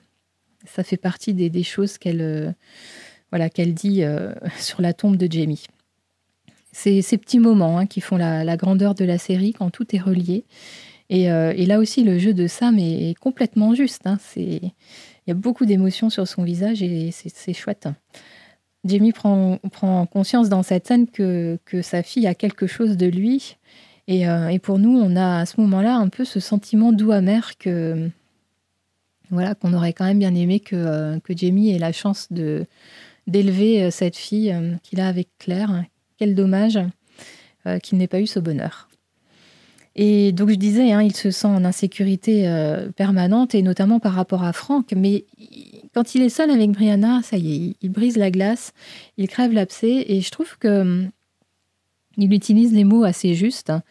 [0.67, 2.55] Ça fait partie des, des choses qu'elle
[3.31, 5.65] voilà, dit euh, sur la tombe de Jamie.
[6.73, 10.01] C'est ces petits moments hein, qui font la, grandeur de la série quand tout est
[10.01, 10.45] relié.
[11.11, 14.07] Euh, et, là aussi, le jeu de Sam est, complètement juste.
[14.07, 14.19] Hein.
[14.37, 14.71] Il
[15.27, 17.89] y a beaucoup d'émotions sur son visage et c'est chouette.
[18.85, 19.59] Jamie prend,
[20.11, 23.57] conscience dans cette scène que, sa fille a quelque chose de lui.
[24.07, 27.13] Et, euh, et pour nous, on a à ce moment-là un peu ce sentiment doux
[27.13, 28.11] amer que
[29.31, 32.29] voilà qu'on aurait quand même bien aimé que, que Jamie ait la chance
[33.27, 35.85] d'élever euh, cette fille euh, qu'il a avec Claire.
[36.19, 36.79] Quel dommage
[37.67, 38.88] euh, qu'il n'ait pas eu ce bonheur.
[40.01, 42.49] Et donc je disais, hein, il se sent en insécurité
[42.95, 44.93] permanente, et notamment par rapport à Franck.
[44.97, 45.25] Mais
[45.93, 48.73] quand il est seul avec Brianna, ça y est, il, brise la glace,
[49.17, 51.11] il crève l'abcès, et je trouve que hum,
[52.17, 53.71] il utilise les mots assez justes.
[53.71, 53.83] Hein,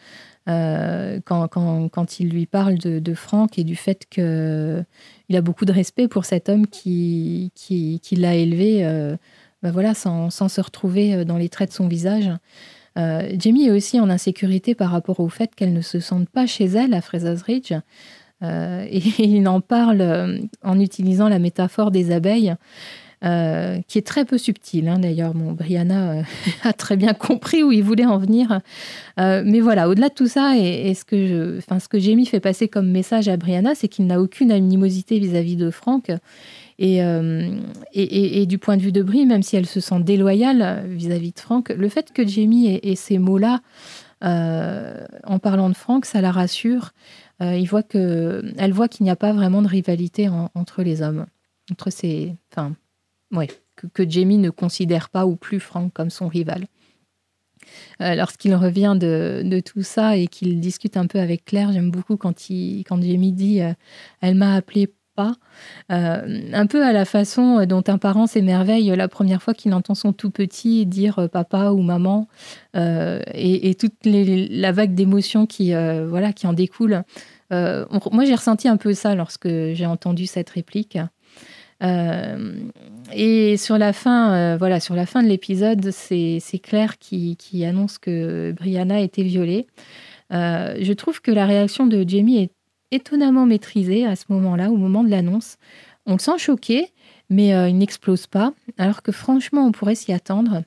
[1.26, 4.82] quand, il lui parle de, de Franck et du fait que
[5.28, 9.16] il a beaucoup de respect pour cet homme qui, qui, l'a élevé euh,
[9.62, 12.30] bah voilà, sans, se retrouver euh, dans les traits de son visage.
[12.98, 16.46] Euh, Jamie est aussi en insécurité par rapport au fait qu'elle ne se sente pas
[16.46, 17.72] chez elle à Fraser's Ridge.
[18.42, 22.54] et il en parle en utilisant la métaphore des abeilles.
[23.24, 24.88] euh, qui est très peu subtil.
[24.88, 26.22] Hein, d'ailleurs, bon, Brianna euh,
[26.62, 28.60] a très bien compris où il voulait en venir.
[29.18, 32.40] Euh, mais voilà, au-delà de tout ça, et, ce que je, ce que Jamie fait
[32.40, 36.12] passer comme message à Brianna, c'est qu'il n'a aucune animosité vis-à-vis de Franck.
[36.80, 37.00] Et,
[37.92, 41.40] et, du point de vue de Brie, même si elle se sent déloyale vis-à-vis de
[41.40, 43.62] Franck, le fait que Jamie ait, ces mots-là
[44.22, 46.92] en parlant de Franck, ça la rassure.
[47.40, 51.26] il voit que, elle voit qu'il n'y a pas vraiment de rivalité entre les hommes,
[51.72, 52.76] entre ces, enfin,
[53.32, 53.48] ouais,
[53.92, 56.66] que, Jamie ne considère pas ou plus Frank comme son rival.
[58.00, 62.16] Euh, lorsqu'il revient de, tout ça et qu'il discute un peu avec Claire, j'aime beaucoup
[62.16, 63.74] quand, il, quand Jamie dit euh,
[64.20, 64.88] Elle m'a appelé
[65.18, 65.34] pas
[65.90, 69.94] euh, un peu à la façon dont un parent s'émerveille la première fois qu'il entend
[69.94, 72.28] son tout petit dire papa ou maman
[72.74, 77.02] et, toute la vague d'émotions qui, voilà, qui en découle.
[77.50, 80.98] moi, j'ai ressenti un peu ça lorsque j'ai entendu cette réplique.
[81.82, 82.54] Euh,
[83.12, 87.64] et sur la fin, euh, voilà, sur la fin de l'épisode, c'est Claire qui, qui,
[87.64, 89.66] annonce que Brianna a été violée.
[90.32, 92.52] Euh, je trouve que la réaction de Jamie est
[92.90, 95.56] étonnamment maîtrisée à ce moment-là, au moment de l'annonce.
[96.06, 96.86] On le sent choqué,
[97.28, 100.62] mais il n'explose pas, alors que franchement, on pourrait s'y attendre.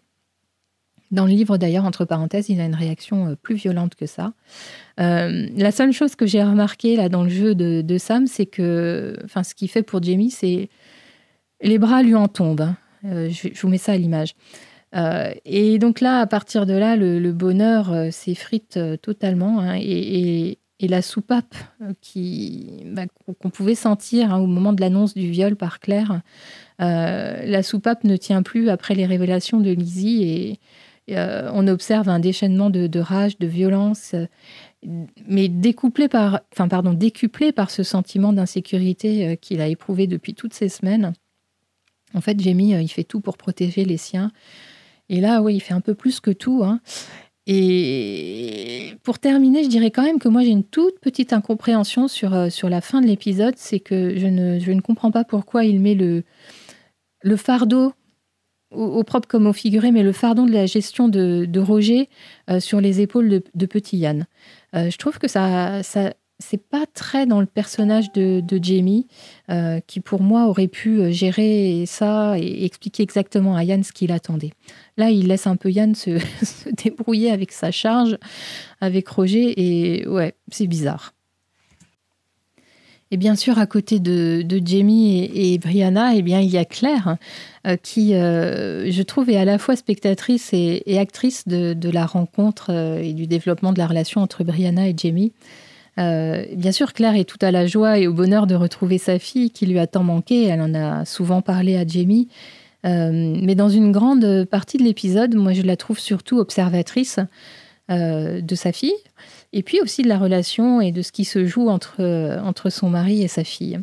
[1.10, 4.34] Dans le livre, d'ailleurs, entre parenthèses, il a une réaction plus violente que ça.
[4.98, 9.42] la seule chose que j'ai remarqué là dans le jeu de, Sam, c'est que, enfin,
[9.42, 10.70] ce qu'il fait pour Jamie, c'est
[11.62, 12.62] les bras lui en tombent.
[12.62, 12.78] Hein.
[13.06, 14.36] Euh, je, vous mets ça à l'image.
[14.96, 19.60] Euh, et donc là, à partir de là, le, bonheur euh, s'effrite totalement.
[19.60, 21.56] Hein, et, la soupape
[22.02, 23.04] qui, bah,
[23.40, 26.22] qu'on pouvait sentir hein, au moment de l'annonce du viol par Claire,
[26.80, 30.60] la soupape ne tient plus après les révélations de Lizzie et,
[31.08, 34.16] on observe un déchaînement de, rage, de violence,
[35.28, 35.52] mais
[36.10, 41.14] par, enfin pardon, décuplé par ce sentiment d'insécurité qu'il a éprouvé depuis toutes ces semaines.
[42.14, 44.32] En fait, Jamie, euh, il fait tout pour protéger les siens.
[45.10, 46.62] Et là, oui, il fait un peu plus que tout.
[46.64, 46.80] Hein.
[47.48, 52.36] Et pour terminer, je dirais quand même que moi j'ai une toute petite incompréhension sur,
[52.36, 55.66] euh, sur la fin de l'épisode, c'est que je ne, je ne comprends pas pourquoi
[55.66, 56.24] il met le,
[57.24, 57.94] le fardeau,
[58.70, 62.10] au, propre comme au figuré, mais le fardeau de la gestion de, Roger
[62.50, 64.28] euh, sur les épaules de, de Petit Yann.
[64.74, 69.08] je trouve que ça, ça, c'est pas très dans le personnage de, Jamie,
[69.50, 73.94] euh, qui pour moi aurait pu euh, gérer ça et expliquer exactement à Yann ce
[73.94, 74.52] qu'il attendait.
[74.98, 76.20] Là, il laisse un peu Yann se,
[76.84, 78.18] débrouiller avec sa charge,
[78.82, 81.14] avec Roger, et ouais, c'est bizarre.
[83.14, 87.18] Et bien sûr, à côté de, Jamie et, Brianna, eh bien, il y a Claire,
[87.68, 92.70] euh, qui, je trouve, est à la fois spectatrice et, actrice de, de, la rencontre
[92.72, 95.34] et du développement de la relation entre Brianna et Jamie.
[96.02, 99.20] Euh, bien sûr, Claire est tout à la joie et au bonheur de retrouver sa
[99.20, 100.46] fille qui lui a tant manqué.
[100.46, 102.28] Elle en a souvent parlé à Jamie.
[102.86, 103.12] Euh,
[103.42, 107.20] mais dans une grande partie de l'épisode, moi je la trouve surtout observatrice
[107.92, 108.96] euh, de sa fille,
[109.54, 112.02] et puis aussi de la relation et de ce qui se joue entre,
[112.44, 113.78] entre son mari et sa fille.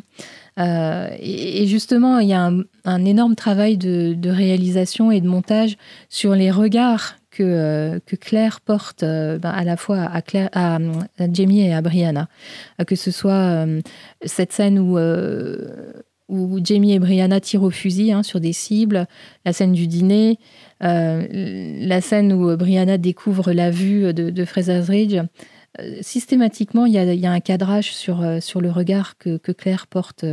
[0.57, 2.51] et, justement, il y a
[2.83, 5.77] un, énorme travail de, de, réalisation et de montage
[6.09, 10.79] sur les regards euh, que, Claire porte euh, ben, à la fois à,
[11.31, 12.27] Jamie et à Brianna.
[12.79, 13.65] Euh, que ce soit
[14.25, 14.97] cette scène où,
[16.63, 19.07] Jamie et Brianna tirent au fusil hein, sur des cibles,
[19.45, 20.37] la scène du dîner,
[20.81, 25.17] la scène où Brianna découvre la vue de, Fraser's Ridge.
[26.01, 30.25] Systématiquement, il y, a, un cadrage sur, le regard que, Claire porte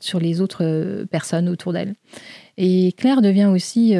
[0.00, 1.94] sur les autres personnes autour d'elle.
[2.56, 3.94] Et Claire devient aussi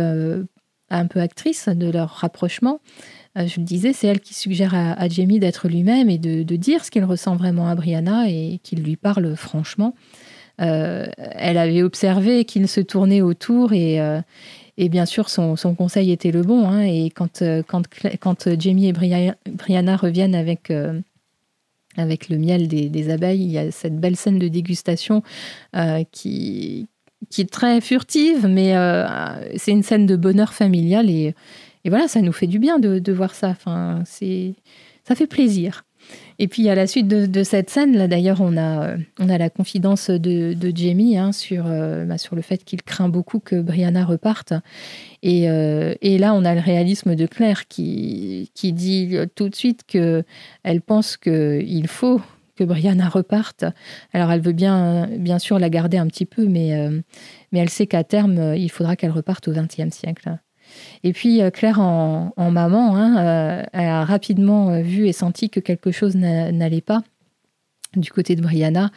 [0.91, 2.81] un peu actrice de leur rapprochement.
[3.37, 6.85] Euh, je le disais, c'est elle qui suggère à, Jamie d'être lui-même et de, dire
[6.85, 9.95] ce qu'il ressent vraiment à Brianna et qu'il lui parle franchement.
[10.61, 14.23] Euh, elle avait observé qu'il se tournait autour et, euh,
[14.79, 16.67] et bien sûr, son, conseil était le bon.
[16.67, 16.83] Hein.
[16.83, 17.83] et quand, quand,
[18.21, 20.73] quand, Jamie et Brianna reviennent avec,
[21.97, 25.23] avec le miel des, des, abeilles, il y a cette belle scène de dégustation
[26.11, 26.89] qui,
[27.31, 29.07] qui est très furtive, mais euh,
[29.57, 31.35] c'est une scène de bonheur familial et,
[31.87, 33.49] voilà, ça nous fait du bien de, voir ça.
[33.49, 35.85] Enfin, ça fait plaisir.
[36.41, 39.39] Et puis à la suite de, cette scène, là d'ailleurs, on a, euh, on a
[39.39, 43.61] la confidence de, Jamie hein, sur, euh, bah, sur le fait qu'il craint beaucoup que
[43.61, 44.53] Brianna reparte.
[45.23, 49.85] Et, et, là, on a le réalisme de Claire qui, qui dit tout de suite
[49.87, 50.25] qu'elle
[50.85, 52.21] pense qu'il faut
[52.57, 53.65] que Brianna reparte.
[54.13, 57.01] Alors elle veut bien, bien sûr la garder un petit peu, mais, euh,
[57.53, 60.39] mais elle sait qu'à terme, euh, il faudra qu'elle reparte au XXe siècle.
[61.05, 65.93] Et puis euh, Claire, en, maman, hein, elle a rapidement vu et senti que quelque
[65.93, 67.03] chose n'allait pas.
[67.95, 68.91] du côté de Brianna.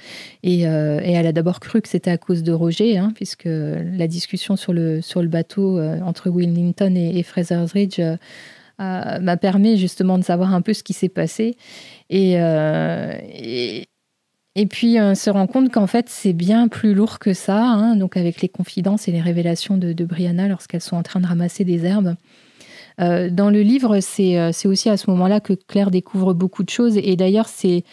[0.44, 4.56] Et, elle a d'abord cru que c'était à cause de Roger, hein, puisque la discussion
[4.56, 8.02] sur le, sur le bateau entre Willington et, et Fraser's Ridge
[8.80, 11.56] m'a permis justement de savoir un peu ce qui s'est passé.
[12.10, 13.88] Et, et,
[14.56, 17.96] et puis on se rend compte qu'en fait c'est bien plus lourd que ça, hein,
[17.96, 21.64] donc avec les confidences et les révélations de, Brianna lorsqu'elles sont en train de ramasser
[21.64, 22.16] des herbes.
[23.00, 26.70] Euh, dans le livre, euh, c'est aussi à ce moment-là que Claire découvre beaucoup de
[26.70, 26.98] choses.
[26.98, 27.84] Et d'ailleurs, c'est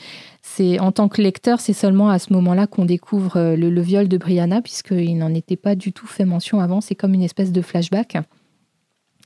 [0.81, 4.19] en tant que lecteur, c'est seulement à ce moment-là qu'on découvre euh, le, viol de
[4.19, 6.81] Brianna, puisqu'il n'en était pas du tout fait mention avant.
[6.81, 8.17] C'est comme une espèce de flashback.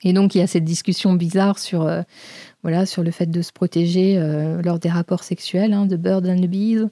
[0.03, 1.91] Et donc, il y a cette discussion bizarre sur,
[2.63, 4.19] voilà, sur le fait de se protéger
[4.65, 6.89] lors des rapports sexuels, hein, de Bird and the Bees.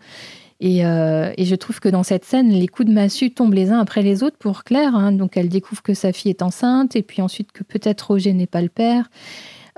[0.64, 3.78] Euh, et, je trouve que dans cette scène, les coups de massue tombent les uns
[3.78, 4.94] après les autres pour Claire.
[4.94, 5.12] Hein.
[5.12, 8.46] Donc elle découvre que sa fille est enceinte, et puis ensuite que peut-être Roger n'est
[8.46, 9.08] pas le père,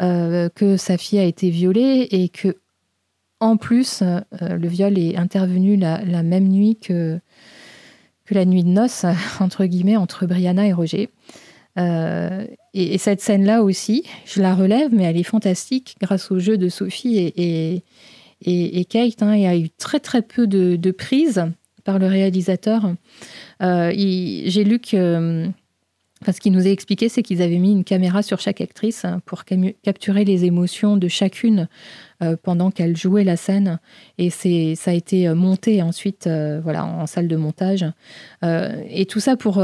[0.01, 2.57] euh, que sa fille a été violée, et que
[3.41, 7.19] en plus, euh, le viol est intervenu la, même nuit que,
[8.27, 9.07] que la nuit de noces,
[9.41, 11.11] entre guillemets, entre Brianna et Roger.
[11.77, 16.69] Et, cette scène-là aussi, je la relève, mais elle est fantastique grâce au jeu de
[16.69, 17.83] Sophie et
[18.45, 19.23] et, Kate.
[19.23, 21.45] Hein, il y a eu très très peu de, de prises
[21.85, 22.95] par le réalisateur.
[23.63, 25.47] Euh, j'ai lu que
[26.27, 29.21] ce qu'il nous a expliqué, c'est qu'ils avaient mis une caméra sur chaque actrice hein,
[29.25, 29.45] pour
[29.83, 31.69] capturer les émotions de chacune
[32.23, 33.79] euh, pendant qu'elle jouait la scène.
[34.19, 37.87] Et ça a été monté ensuite euh, voilà, en salle de montage.
[38.43, 39.59] et tout ça pour,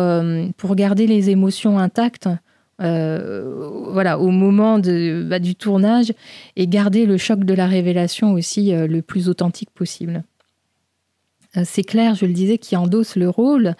[0.74, 2.28] garder les émotions intactes
[2.82, 6.12] euh, voilà, au moment bah, du tournage
[6.56, 10.24] et garder le choc de la révélation aussi euh, le plus authentique possible.
[11.56, 13.74] Euh, c'est Claire, je le disais, qui endosse le rôle,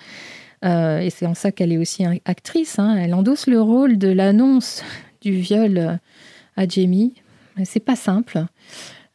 [0.62, 2.97] et c'est en ça qu'elle est aussi actrice, hein.
[2.97, 4.83] elle endosse le rôle de l'annonce
[5.21, 6.01] du viol
[6.57, 7.14] à Jamie.
[7.64, 8.45] C'est pas simple.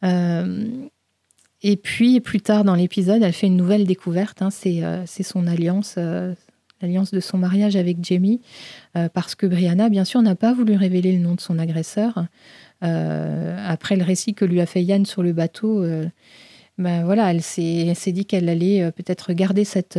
[0.02, 4.50] et puis, plus tard dans l'épisode, elle fait une nouvelle découverte, hein.
[4.50, 5.98] c'est son alliance
[6.82, 8.40] l'alliance de son mariage avec Jamie,
[8.96, 12.26] euh, parce que Brianna, bien sûr, n'a pas voulu révéler le nom de son agresseur.
[12.82, 16.06] Euh, après le récit que lui a fait Yann sur le bateau, euh,
[16.82, 19.98] ben voilà, elle s'est dit qu'elle allait peut-être garder cette,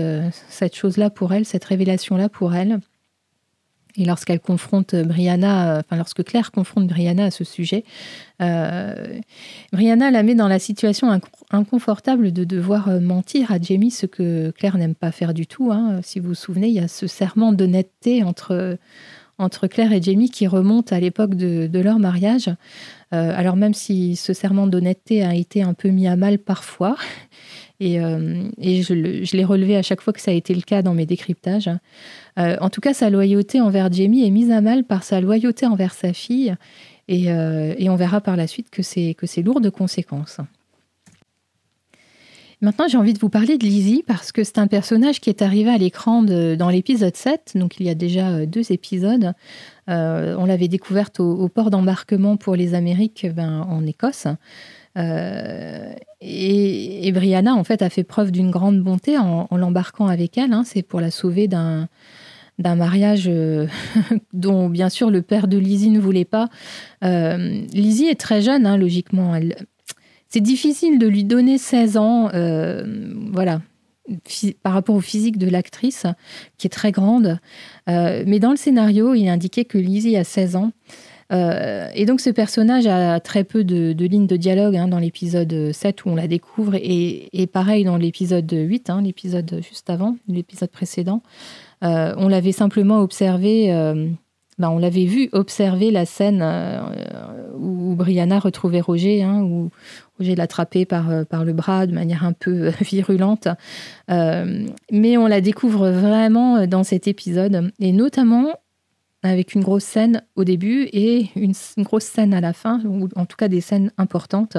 [0.49, 2.79] cette chose-là pour elle, cette révélation-là pour elle.
[3.95, 7.83] Et lorsqu'elle confronte Brianna, enfin lorsque Claire confronte Brianna à ce sujet,
[8.41, 9.19] euh,
[9.71, 11.19] Brianna la met dans la situation
[11.51, 15.71] inconfortable de devoir euh, mentir à Jamie, ce que Claire n'aime pas faire du tout.
[15.71, 15.99] Hein.
[16.01, 18.77] Si vous vous souvenez, il y a ce serment d'honnêteté entre,
[19.37, 22.49] entre Claire et Jamie qui remonte à l'époque de, leur mariage.
[23.13, 26.95] Euh, alors même si ce serment d'honnêteté a été un peu mis à mal parfois,
[27.79, 31.05] et, je, l'ai relevé à chaque fois que ça a été le cas dans mes
[31.05, 31.69] décryptages.
[32.37, 35.93] en tout cas, sa loyauté envers Jamie est mise à mal par sa loyauté envers
[35.93, 36.55] sa fille
[37.11, 40.37] euh, et, on verra par la suite que c'est lourd de conséquences.
[42.63, 45.41] Maintenant, j'ai envie de vous parler de Lizzie parce que c'est un personnage qui est
[45.41, 49.33] arrivé à l'écran dans l'épisode 7, donc il y a déjà euh, deux épisodes.
[49.89, 54.27] Euh, on l'avait découverte au, port d'embarquement pour les Amériques ben, en Écosse.
[54.95, 60.53] et, Brianna, en fait, a fait preuve d'une grande bonté en, l'embarquant avec elle.
[60.53, 60.63] Hein.
[60.65, 61.89] C'est pour la sauver d'un,
[62.59, 63.67] mariage euh,
[64.33, 66.47] dont bien sûr le père de Lizzie ne voulait pas.
[67.03, 69.37] Euh, Lizzie est très jeune, hein, logiquement.
[70.33, 72.83] C'est difficile de lui donner 16 ans, euh,
[73.31, 73.61] voilà,
[74.63, 76.07] par rapport au physique de l'actrice,
[76.57, 77.37] qui est très grande.
[77.85, 80.71] mais dans le scénario, il est indiqué que Lizzie a 16 ans.
[81.29, 86.03] et donc ce personnage a très peu de, lignes de dialogue hein, dans l'épisode 7
[86.05, 91.21] où on la découvre et, pareil dans l'épisode 8, hein, l'épisode juste avant, l'épisode précédent.
[91.83, 93.71] Euh, on l'avait simplement observé,
[94.59, 96.81] euh, ben, on l'avait vu observer la scène euh,
[97.57, 99.69] où Brianna retrouvait Roger, hein, où
[100.17, 103.47] Roger l'attrapait par, par le bras de manière un peu virulente.
[104.09, 108.47] mais on la découvre vraiment dans cet épisode, et notamment
[109.25, 113.25] avec une grosse scène au début et une, grosse scène à la fin, ou en
[113.25, 114.57] tout cas des scènes importantes.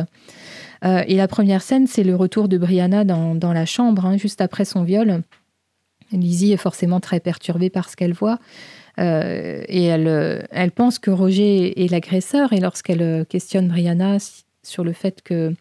[0.82, 4.64] et la première scène, c'est le retour de Brianna dans, la chambre, hein, juste après
[4.64, 5.22] son viol.
[6.12, 8.38] Lizzie est forcément très perturbée par ce qu'elle voit.
[8.98, 12.52] Euh, et elle, elle pense que Roger est l'agresseur.
[12.52, 14.18] Et lorsqu'elle euh, questionne Brianna
[14.62, 15.54] sur le fait que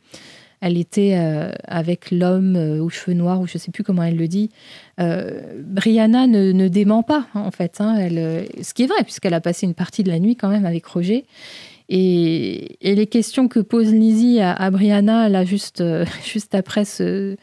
[0.61, 4.15] elle était euh, avec l'homme aux cheveux noirs, ou je ne sais plus comment elle
[4.15, 4.49] le dit,
[4.97, 7.81] Brianna ne, dément pas, en fait.
[7.81, 7.97] Hein.
[7.97, 10.85] ce qui est vrai, puisqu'elle a passé une partie de la nuit quand même avec
[10.85, 11.25] Roger.
[11.89, 15.83] Et, les questions que pose Lizzie à, à Brianna, là, juste,
[16.25, 17.35] juste après ce,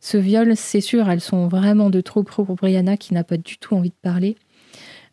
[0.00, 3.56] ce viol, c'est sûr, elles sont vraiment de trop pour Brianna qui n'a pas du
[3.56, 4.34] tout envie de parler.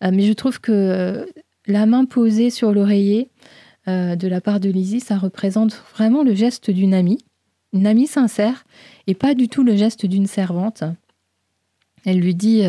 [0.03, 1.25] Euh, mais je trouve que euh,
[1.67, 3.29] la main posée sur l'oreiller
[3.87, 7.19] euh, de la part de Lizzie, ça représente vraiment le geste d'une amie,
[7.73, 8.65] une amie sincère.
[9.07, 10.83] et pas du tout le geste d'une servante.
[12.05, 12.65] Elle lui dit,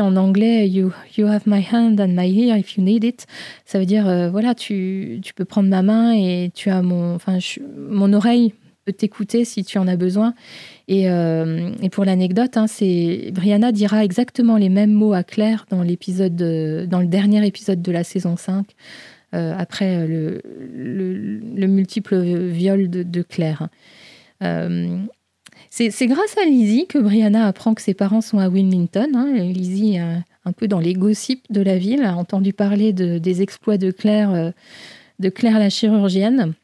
[0.00, 3.26] en anglais you, have my hand and my ear if you need it.
[3.66, 7.38] Ça veut dire voilà, tu, tu, peux prendre ma main et tu as mon, enfin,
[7.90, 8.54] mon oreille
[8.86, 10.34] peut t'écouter si tu en as besoin.
[10.88, 15.82] Et, et pour l'anecdote, hein, c'est Brianna dira exactement les mêmes mots à Claire dans
[15.82, 18.66] l'épisode, dans le dernier épisode de la saison 5.
[19.32, 20.40] après le,
[20.72, 23.68] le, multiple viol de, de Claire.
[25.70, 29.10] C'est grâce à Lizzie que Brianna apprend que ses parents sont à Wilmington.
[29.14, 29.32] Hein.
[29.34, 29.98] Lizzie,
[30.46, 34.30] un peu dans les gossips de la ville, a entendu parler des exploits de Claire,
[34.30, 34.50] euh,
[35.18, 36.54] de Claire la chirurgienne.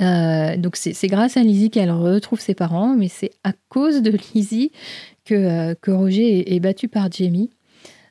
[0.00, 4.10] Euh, donc c'est grâce à Lizzie qu'elle retrouve ses parents, mais c'est à cause de
[4.34, 4.72] Lizzie
[5.24, 7.50] que, euh, que Roger est, battu par Jamie.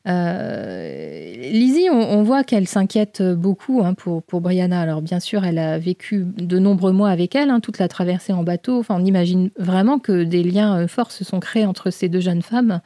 [0.07, 4.79] Euh, Lizzie, on, voit qu'elle s'inquiète beaucoup hein, pour, pour Brianna.
[4.79, 8.33] Alors bien sûr, elle a vécu de nombreux mois avec elle, hein, toute la traversée
[8.33, 8.79] en bateau.
[8.79, 12.41] Enfin, on imagine vraiment que des liens forts se sont créés entre ces deux jeunes
[12.41, 12.81] femmes.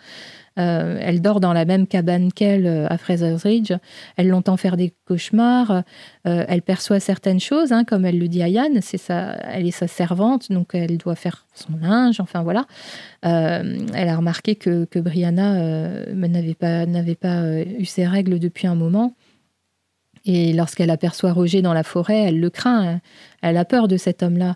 [0.59, 3.73] Euh, elle dort dans la même cabane qu'elle euh, à Fraser's Ridge.
[4.17, 5.83] Elle l'entend faire des cauchemars.
[6.27, 8.79] Euh, elle perçoit certaines choses, hein, comme elle le dit à Yann.
[8.81, 12.19] C'est elle est sa servante, donc elle doit faire son linge.
[12.19, 12.65] Enfin voilà.
[13.21, 18.75] elle a remarqué que, que Brianna n'avait pas, n'avait pas eu ses règles depuis un
[18.75, 19.15] moment.
[20.25, 23.01] Et lorsqu'elle aperçoit Roger dans la forêt, elle le craint.
[23.41, 24.55] Elle a peur de cet homme-là.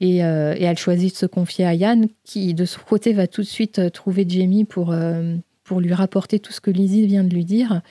[0.00, 3.40] Et, et, elle choisit de se confier à Yann, qui de son côté va tout
[3.40, 4.94] de suite trouver Jamie pour,
[5.64, 7.82] pour lui rapporter tout ce que Lizzie vient de lui dire.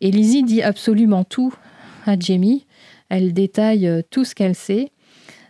[0.00, 1.54] Et Lizzie dit absolument tout
[2.06, 2.66] à Jamie.
[3.08, 4.90] Elle détaille euh, tout ce qu'elle sait.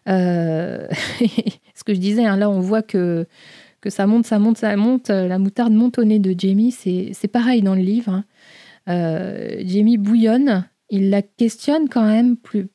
[0.08, 0.88] Euh,
[1.74, 3.26] ce que je disais, hein, là on voit que,
[3.80, 5.08] que ça monte, ça monte, ça monte.
[5.08, 6.72] La moutarde monte au nez de Jamie.
[6.72, 8.12] C'est pareil dans le livre.
[8.12, 8.24] Hein.
[8.88, 10.64] Euh, Jamie bouillonne.
[10.90, 12.68] Il la questionne quand même plus,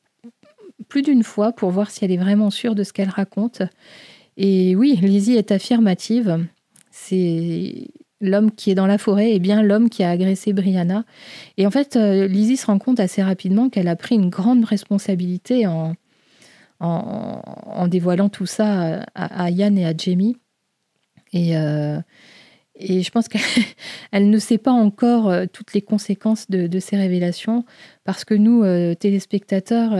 [0.88, 3.62] plus d'une fois pour voir si elle est vraiment sûre de ce qu'elle raconte.
[4.36, 6.46] Et oui, Lizzie est affirmative.
[6.90, 7.88] C'est
[8.20, 11.04] l'homme qui est dans la forêt est bien l'homme qui a agressé Brianna.
[11.56, 14.64] Et en fait, euh, Lizzie se rend compte assez rapidement qu'elle a pris une grande
[14.64, 15.94] responsabilité en,
[16.80, 20.36] en, dévoilant tout ça à, Yann et à Jamie.
[21.32, 21.98] Et, euh,
[22.78, 23.40] et je pense qu'elle
[24.30, 27.64] ne sait pas encore euh, toutes les conséquences de, ces révélations,
[28.04, 28.62] parce que nous,
[28.96, 29.90] téléspectateurs,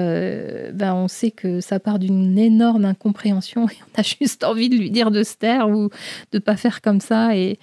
[0.72, 4.76] ben, on sait que ça part d'une énorme incompréhension et on a juste envie de
[4.76, 5.90] lui dire de se taire ou
[6.32, 7.36] de pas faire comme ça.
[7.36, 7.58] Et,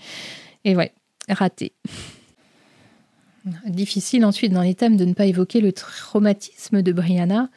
[0.65, 0.91] et ouais,
[1.29, 1.73] raté.
[3.65, 7.49] Difficile ensuite dans les thèmes de ne pas évoquer le traumatisme de Brianna.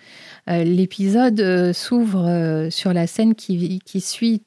[0.48, 4.42] Euh, l'épisode euh, s'ouvre euh, sur la scène qui, suit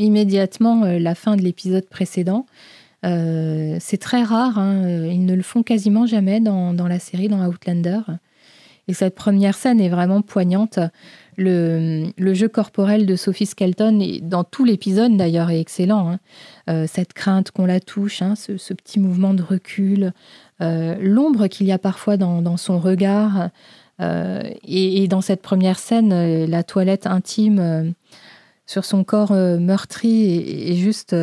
[0.00, 2.46] immédiatement la fin de l'épisode précédent.
[3.02, 7.46] c'est très rare, hein, ils ne le font quasiment jamais dans, dans, la série, dans
[7.46, 8.00] Outlander.
[8.90, 10.80] Et cette première scène est vraiment poignante.
[11.36, 16.10] Le, jeu corporel de Sophie Skelton, dans tout l'épisode d'ailleurs, est excellent.
[16.10, 16.18] Hein.
[16.68, 20.12] Euh, cette crainte qu'on la touche, hein, ce, petit mouvement de recul,
[20.60, 23.50] euh, l'ombre qu'il y a parfois dans, son regard.
[24.00, 27.94] Euh, et, dans cette première scène, la toilette intime
[28.70, 31.14] sur son corps meurtri est, juste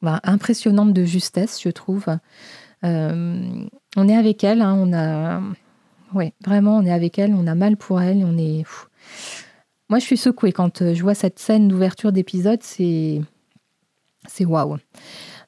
[0.00, 2.06] bah, impressionnante de justesse, je trouve.
[2.82, 5.40] on est avec elle, hein, on a.
[6.44, 8.64] Vraiment, on est avec elle, on a mal pour elle, on est.
[9.92, 13.20] Moi, je suis secouée quand euh, je vois cette scène d'ouverture d'épisode, c'est
[14.26, 14.78] c'est waouh.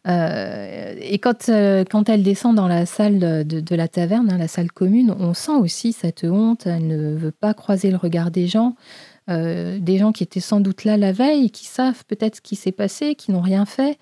[0.06, 4.48] Euh, et quand, euh, quand elle descend dans la salle de, la taverne, hein, la
[4.48, 6.66] salle commune, on sent aussi cette honte.
[6.66, 8.76] Elle ne veut pas croiser le regard des gens,
[9.28, 12.72] des gens qui étaient sans doute là la veille, qui savent peut-être ce qui s'est
[12.72, 13.98] passé, qui n'ont rien fait.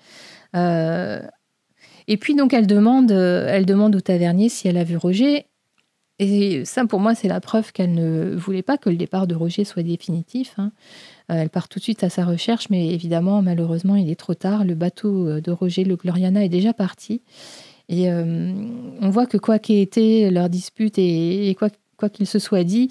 [0.53, 5.45] et puis donc elle demande, elle demande au tavernier si elle a vu Roger.
[6.19, 9.33] Et ça, pour moi, c'est la preuve qu'elle ne voulait pas que le départ de
[9.33, 10.53] Roger soit définitif.
[10.57, 10.71] Hein.
[11.31, 14.35] Euh, elle part tout de suite à sa recherche, mais évidemment, malheureusement, il est trop
[14.35, 14.63] tard.
[14.63, 17.21] Le bateau euh, de Roger, le Gloriana, est déjà parti.
[17.89, 18.53] Et euh,
[19.01, 22.89] on voit que quoi qu'ait été leur dispute et, quoi qu'il se soit dit,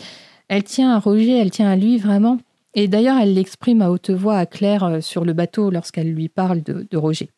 [0.52, 2.38] elle tient à Roger, elle tient à lui vraiment.
[2.74, 6.62] Et d'ailleurs, elle l'exprime à haute voix à Claire sur le bateau lorsqu'elle lui parle
[6.62, 7.28] de Roger.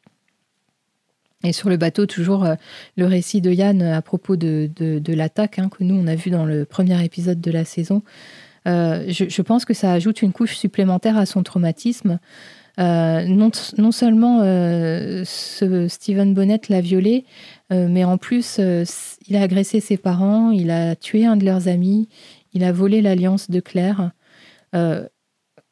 [1.45, 2.55] Et sur le bateau, toujours euh,
[2.97, 4.71] le récit de Yann à propos de,
[5.09, 8.03] l'attaque hein, que nous, on a vu dans le premier épisode de la saison.
[8.67, 12.19] Euh, je, pense que ça ajoute une couche supplémentaire à son traumatisme.
[12.81, 13.53] Euh, non,
[13.93, 17.25] seulement ce Stephen Bonnet l'a violé,
[17.71, 18.59] mais en plus,
[19.29, 22.09] il a agressé ses parents, il a tué un de leurs amis,
[22.55, 24.13] il a volé l'alliance de Claire.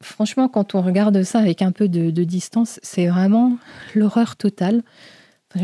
[0.01, 3.57] franchement, quand on regarde ça avec un peu de distance, c'est vraiment
[3.95, 4.83] l'horreur totale.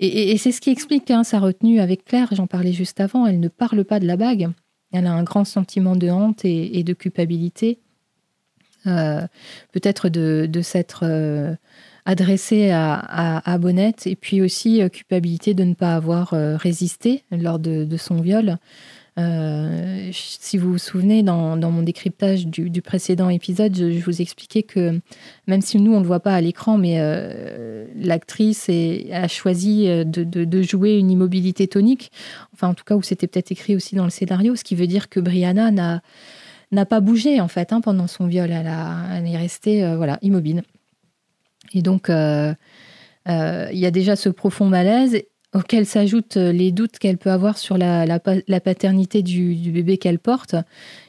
[0.00, 3.40] Et, c'est ce qui explique hein, sa retenue avec Claire, j'en parlais juste avant, elle
[3.40, 4.50] ne parle pas de la bague.
[4.92, 7.78] Elle a un grand sentiment de honte et, de culpabilité.
[8.84, 11.04] peut-être de, s'être
[12.04, 17.96] adressé à, à, Bonnette, et puis aussi culpabilité de ne pas avoir résisté lors de,
[17.96, 18.58] son viol.
[19.16, 25.00] Euh, si vous vous souvenez, dans, mon décryptage du, précédent épisode, je, vous expliquais que
[25.46, 29.88] même si nous, on ne le voit pas à l'écran, mais euh, l'actrice a choisi
[29.88, 32.10] euh, de, jouer une immobilité tonique,
[32.52, 34.86] enfin en tout cas où c'était peut-être écrit aussi dans le scénario, ce qui veut
[34.86, 36.02] dire que Brianna n'a
[36.72, 40.62] n'a pas bougé en fait hein, pendant son viol, elle, elle est restée voilà immobile.
[41.72, 42.56] Et donc il
[43.26, 45.22] y a déjà ce profond malaise
[45.54, 48.20] auxquels s'ajoutent euh, les doutes qu'elle peut avoir sur la,
[48.60, 50.56] paternité du, bébé qu'elle porte.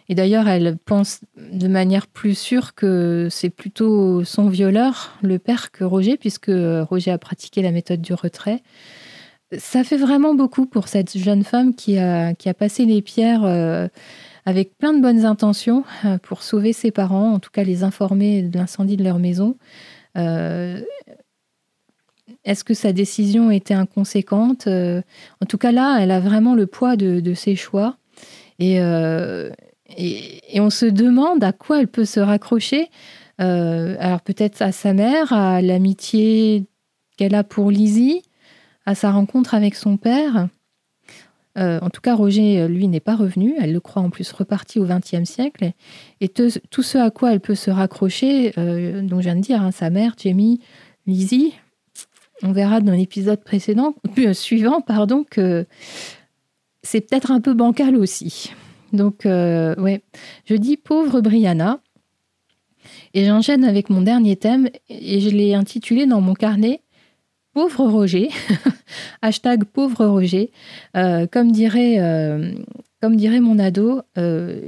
[0.07, 5.71] Et d'ailleurs, elle pense de manière plus sûre que c'est plutôt son violeur, le père,
[5.71, 8.61] que Roger, puisque Roger a pratiqué la méthode du retrait.
[9.57, 13.43] Ça fait vraiment beaucoup pour cette jeune femme qui a, qui a passé les pierres
[13.43, 13.87] euh,
[14.45, 18.41] avec plein de bonnes intentions euh, pour sauver ses parents, en tout cas les informer
[18.41, 19.57] de l'incendie de leur maison.
[22.43, 25.01] Est-ce que sa décision était inconséquente euh,
[25.41, 27.97] En tout cas, là, elle a vraiment le poids de, ses choix.
[28.61, 29.51] Euh,
[29.95, 32.89] et, et, on se demande à quoi elle peut se raccrocher.
[33.41, 36.65] Euh, alors peut-être à sa mère, à l'amitié
[37.17, 38.23] qu'elle a pour Lizzie,
[38.85, 40.47] à sa rencontre avec son père.
[41.57, 43.55] en tout cas, Roger, lui, n'est pas revenu.
[43.59, 45.71] Elle le croit en plus reparti au XXe siècle.
[46.21, 46.49] Et tout
[46.83, 50.15] ce à quoi elle peut se raccrocher, dont je viens de dire, hein, sa mère,
[50.17, 50.59] Jamie,
[51.07, 51.53] Lizzie,
[52.45, 55.65] on verra dans l'épisode précédent, euh, suivant, pardon, que
[56.83, 58.51] c'est peut-être un peu bancal aussi.
[58.93, 60.01] Donc, euh, ouais,
[60.45, 61.79] je dis pauvre Brianna.
[63.15, 66.81] Et j'enchaîne avec mon dernier thème, et je l'ai intitulé dans mon carnet
[67.53, 68.29] Pauvre Roger.
[69.23, 70.51] Hashtag pauvre Roger.
[70.95, 71.97] Euh, comme, dirait,
[73.01, 74.01] comme dirait mon ado,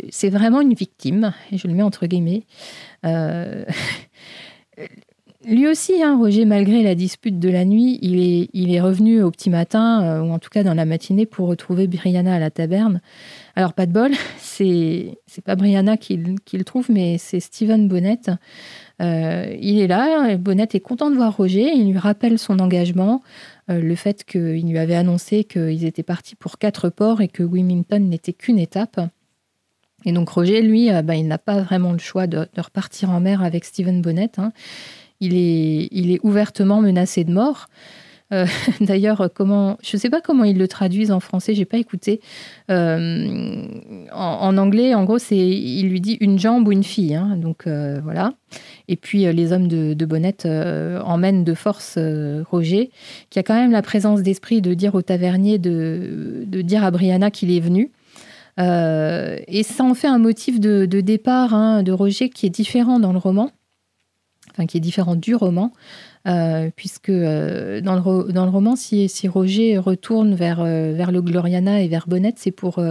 [0.10, 2.44] c'est vraiment une victime, et je le mets entre guillemets.
[5.48, 9.50] Lui aussi, hein, Roger, malgré la dispute de la nuit, il est, revenu au petit
[9.50, 13.00] matin, euh, ou en tout cas dans la matinée, pour retrouver Brianna à la taverne.
[13.56, 18.20] Alors, pas de bol, c'est, c'est pas Brianna qui, le trouve, mais c'est Steven Bonnet.
[19.02, 23.22] Euh, il est là, Bonnet est content de voir Roger, il lui rappelle son engagement,
[23.70, 27.44] euh, le fait qu'il lui avait annoncé qu'ils étaient partis pour quatre ports et que
[27.44, 29.00] Wilmington n'était qu'une étape.
[30.04, 33.42] Et donc Roger, lui, ben, il n'a pas vraiment le choix de, repartir en mer
[33.42, 34.32] avec Steven Bonnet.
[34.38, 34.52] Hein
[35.20, 37.68] il est, ouvertement menacé de mort.
[38.34, 38.46] Euh,
[38.82, 42.20] d'ailleurs, comment, je ne sais pas comment ils le traduisent en français, j'ai pas écouté.
[42.70, 43.66] Euh,
[44.12, 47.16] en, anglais, en gros, c'est, il lui dit une jambe ou une fille.
[47.16, 48.34] Hein, donc euh, voilà.
[48.90, 51.98] Et puis les hommes de, de Bonnette emmènent de force
[52.50, 52.92] Roger,
[53.30, 57.30] qui a quand même la présence d'esprit de dire au tavernier de, dire à Brianna
[57.30, 57.92] qu'il est venu.
[58.58, 63.00] et ça en fait un motif de, de départ hein, de Roger qui est différent
[63.00, 63.52] dans le roman
[64.66, 65.72] qui est différent du roman,
[66.28, 71.12] euh, puisque euh, dans, le, dans, le, roman, si, si, Roger retourne vers, euh, vers
[71.12, 72.84] le Gloriana et vers Bonnette, c'est pour,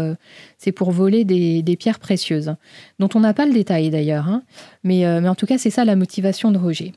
[0.74, 2.54] pour voler des, des, pierres précieuses,
[2.98, 4.28] dont on n'a pas le détail d'ailleurs.
[4.28, 4.42] Hein.
[4.84, 6.92] Mais, mais en tout cas, c'est ça la motivation de Roger.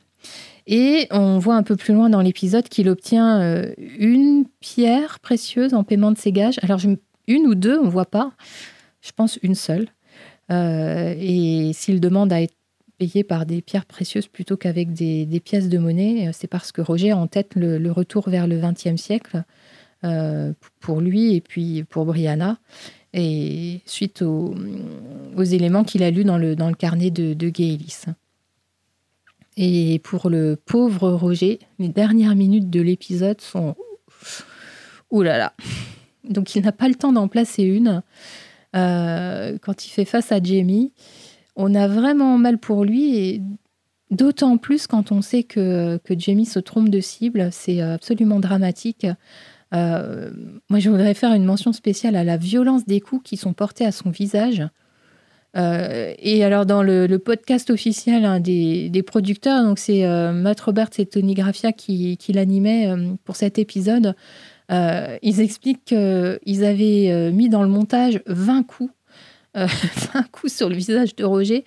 [0.67, 5.83] Et on voit un peu plus loin dans l'épisode qu'il obtient une pierre précieuse en
[5.83, 6.59] paiement de ses gages.
[6.61, 6.79] Alors,
[7.27, 8.31] une ou deux, on ne voit pas.
[9.01, 9.87] Je pense une seule.
[10.51, 12.58] et s'il demande à être
[12.99, 16.81] payé par des pierres précieuses plutôt qu'avec des, pièces de monnaie, euh, c'est parce que
[16.81, 19.43] Roger a en tête le, retour vers le XXe siècle
[20.03, 22.59] euh, pour lui et puis pour Brianna,
[23.13, 24.53] et suite aux,
[25.37, 27.51] éléments qu'il a lus dans le, carnet de, de.
[29.57, 33.75] Et pour le pauvre Roger, les dernières minutes de l'épisode sont...
[35.09, 35.53] Ouh là là
[36.23, 38.03] Donc il n'a pas le temps d'en placer une.
[38.75, 40.93] Euh, quand il fait face à Jamie,
[41.59, 43.41] on a vraiment mal pour lui et
[44.11, 49.05] d'autant plus quand on sait que, Jamie se trompe de cible, c'est absolument dramatique.
[49.75, 50.31] Euh,
[50.69, 53.85] moi, je voudrais faire une mention spéciale à la violence des coups qui sont portés
[53.85, 54.65] à son visage.
[55.57, 60.97] Euh, et alors, dans le, podcast officiel hein, des, producteurs, donc c'est euh, Matt Roberts
[60.97, 62.87] et Tony Graffia qui, qui l'animaient
[63.25, 64.15] pour cet épisode,
[64.71, 68.93] ils expliquent qu'ils avaient mis dans le montage 20 coups
[69.57, 69.67] euh,
[70.13, 71.65] un coup sur le visage de Roger.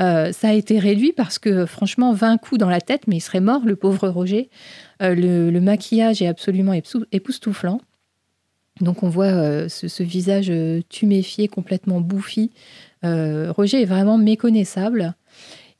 [0.00, 3.20] Euh, ça a été réduit parce que franchement, 20 coups dans la tête, mais il
[3.20, 4.48] serait mort, le pauvre Roger.
[5.02, 6.72] Euh, le, maquillage est absolument
[7.12, 7.80] époustouflant.
[8.80, 10.52] Donc on voit ce, visage
[10.88, 12.52] tuméfié, complètement bouffi.
[13.02, 15.14] Roger est vraiment méconnaissable.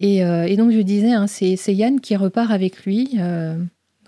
[0.01, 0.21] Et,
[0.57, 3.17] donc je disais, hein, c'est Yann qui repart avec lui.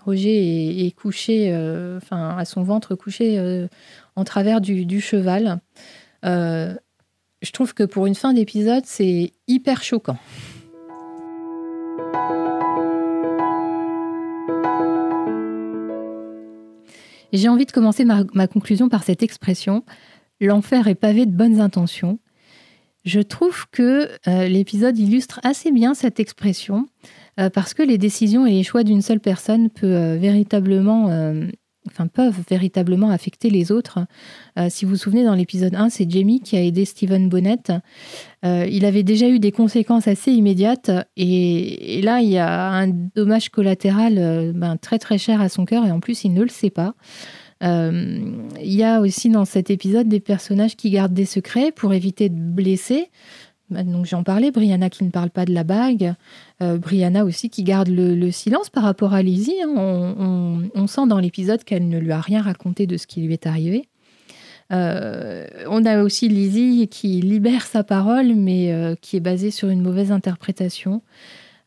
[0.03, 1.55] Roger est, couché,
[1.95, 3.65] enfin à son ventre couché
[4.17, 5.61] en travers du cheval
[7.41, 10.17] je trouve que pour une fin d'épisode, c'est hyper choquant.
[17.33, 19.83] J'ai envie de commencer ma, conclusion par cette expression
[20.41, 22.19] l'enfer est pavé de bonnes intentions.
[23.05, 26.87] Je trouve que euh, l'épisode illustre assez bien cette expression
[27.39, 31.09] euh, parce que les décisions et les choix d'une seule personne peuvent euh, véritablement
[31.87, 33.99] enfin, peuvent véritablement affecter les autres.
[34.57, 37.57] Euh, si vous vous souvenez, dans l'épisode 1, c'est Jamie qui a aidé Stephen Bonnet.
[38.45, 42.87] Euh, il avait déjà eu des conséquences assez immédiates et, là, il y a un
[42.87, 46.43] dommage collatéral euh, ben, très très cher à son cœur et en plus, il ne
[46.43, 46.93] le sait pas.
[47.63, 52.27] Il y a aussi dans cet épisode des personnages qui gardent des secrets pour éviter
[52.27, 53.11] de blesser.
[53.71, 56.13] Bah, donc j'en parlais, Brianna qui ne parle pas de la bague,
[56.61, 59.55] euh, Brianna aussi qui garde le, silence par rapport à Lizzie.
[59.63, 60.69] Hein.
[60.75, 63.47] On, sent dans l'épisode qu'elle ne lui a rien raconté de ce qui lui est
[63.47, 63.87] arrivé.
[64.73, 69.69] Euh, on a aussi Lizzie qui libère sa parole, mais euh, qui est basée sur
[69.69, 71.01] une mauvaise interprétation.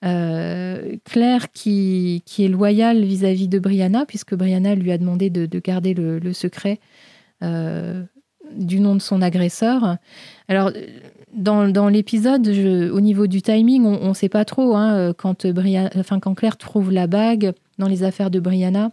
[0.02, 6.18] Claire qui, est loyale vis-à-vis de Brianna, puisque Brianna lui a demandé de, garder le,
[6.18, 6.78] le secret
[8.52, 9.96] du nom de son agresseur.
[10.48, 10.72] Alors,
[11.35, 14.76] dans, l'épisode, au niveau du timing, on ne sait pas trop.
[14.76, 18.91] Hein, euh, quand, Claire trouve la bague dans les affaires de Brianna,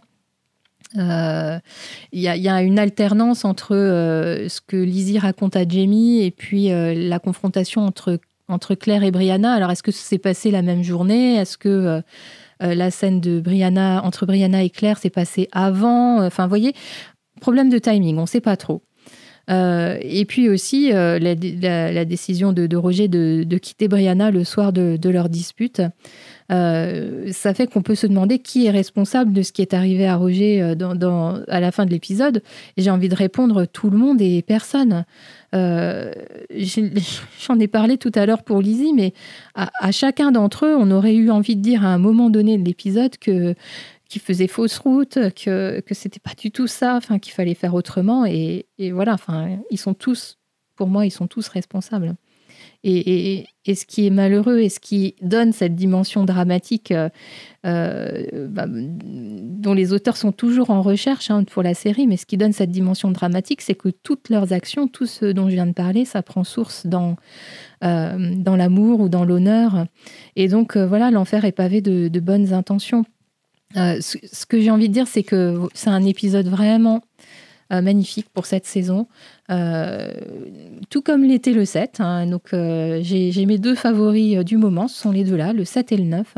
[0.98, 1.58] euh,
[2.12, 6.68] il y, a une alternance entre euh, ce que Lizzie raconte à Jamie et puis
[6.68, 8.18] la confrontation entre,
[8.48, 9.54] entre Claire et Brianna.
[9.54, 11.36] Alors, est-ce que c'est passé la même journée?
[11.36, 12.02] Est-ce que
[12.60, 16.24] la scène de Brianna, entre Brianna et Claire s'est passée avant?
[16.24, 16.74] Enfin, vous voyez,
[17.40, 18.82] problème de timing, on ne sait pas trop.
[19.50, 25.08] Euh, et puis aussi euh, la, décision de, Roger de, quitter Brianna le soir de,
[25.08, 25.82] leur dispute.
[26.50, 30.06] Euh, ça fait qu'on peut se demander qui est responsable de ce qui est arrivé
[30.06, 32.42] à Roger à la fin de l'épisode.
[32.76, 35.04] J'ai envie de répondre tout le monde et personne.
[35.52, 39.12] J'en ai parlé tout à l'heure pour Lizzie, mais
[39.54, 42.64] à chacun d'entre eux, on aurait eu envie de dire à un moment donné de
[42.64, 43.54] l'épisode que
[44.12, 47.72] qui faisait fausse route, que, que c'était pas du tout ça, enfin, qu'il fallait faire
[47.72, 48.26] autrement.
[48.26, 50.38] Et, voilà, enfin, ils sont tous,
[50.76, 52.14] pour moi, ils sont tous responsables.
[52.84, 57.08] Et, ce qui est malheureux et ce qui donne cette dimension dramatique euh,
[57.64, 62.26] euh, bah, dont les auteurs sont toujours en recherche hein, pour la série, mais ce
[62.26, 65.66] qui donne cette dimension dramatique, c'est que toutes leurs actions, tout ce dont je viens
[65.66, 67.16] de parler, ça prend source dans,
[67.82, 69.86] euh, dans l'amour ou dans l'honneur.
[70.36, 73.06] Et donc voilà, l'enfer est pavé de, de bonnes intentions.
[73.76, 77.02] Euh, ce, que j'ai envie de dire, c'est que c'est un épisode vraiment
[77.72, 79.06] euh, magnifique pour cette saison,
[79.50, 80.12] euh,
[80.90, 82.00] tout comme l'était le 7.
[82.00, 82.26] Hein.
[82.26, 85.96] donc, j'ai mes deux favoris du moment, ce sont les deux là, le 7 et
[85.96, 86.34] le 9.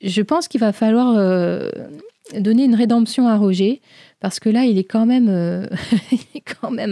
[0.00, 1.14] je pense qu'il va falloir
[2.38, 3.82] donner une rédemption à Roger,
[4.20, 5.28] parce que là, il est quand même,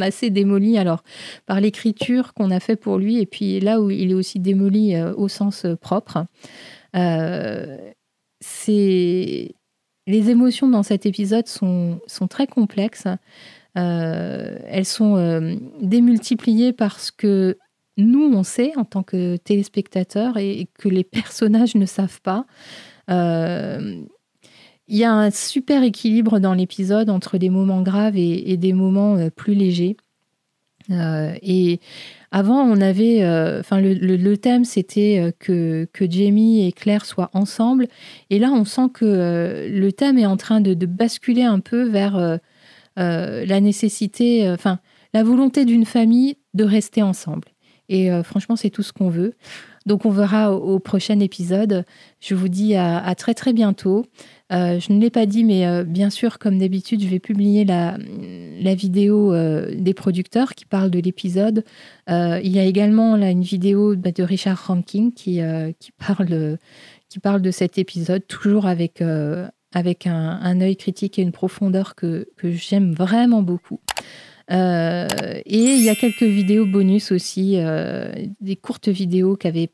[0.03, 0.77] assez démoli.
[0.77, 1.03] Alors,
[1.47, 5.01] par l'écriture qu'on a fait pour lui, et puis là où il est aussi démoli
[5.01, 6.27] au sens propre.
[8.41, 9.55] C'est
[10.07, 13.07] les émotions dans cet épisode sont, sont très complexes.
[13.79, 17.59] Euh, elles sont euh, démultipliées parce que
[17.97, 22.47] nous, on sait en tant que téléspectateurs et, que les personnages ne savent pas.
[23.11, 24.03] Euh,
[24.89, 28.73] il y a un super équilibre dans l'épisode entre des moments graves et, et des
[28.73, 29.97] moments plus légers.
[30.91, 31.81] et
[32.33, 37.31] avant, on avait, euh, enfin, le, thème c'était euh, que, que Jamie et Claire soient
[37.33, 37.89] ensemble,
[38.31, 41.83] et là, on sent que euh, le thème est en train de, basculer un peu
[41.89, 42.39] vers
[42.97, 44.79] la nécessité, enfin,
[45.15, 47.49] la volonté d'une famille de rester ensemble.
[47.89, 49.35] Et franchement, c'est tout ce qu'on veut.
[49.87, 51.85] Donc, on verra au, prochain épisode.
[52.21, 54.05] Je vous dis à très très bientôt.
[54.53, 57.65] Euh, je ne l'ai pas dit, mais euh, bien sûr, comme d'habitude, je vais publier
[57.65, 57.97] la,
[58.75, 61.65] vidéo euh, des producteurs qui parlent de l'épisode.
[62.09, 65.41] il y a également une vidéo bah, de Richard Rankin qui,
[65.79, 66.59] qui, parle,
[67.09, 69.03] qui parle de cet épisode, toujours avec,
[69.73, 73.81] avec un, œil critique et une profondeur que, que j'aime vraiment beaucoup.
[74.51, 75.07] et
[75.47, 77.57] il y a quelques vidéos bonus aussi,
[78.41, 79.71] des courtes vidéos qu'avait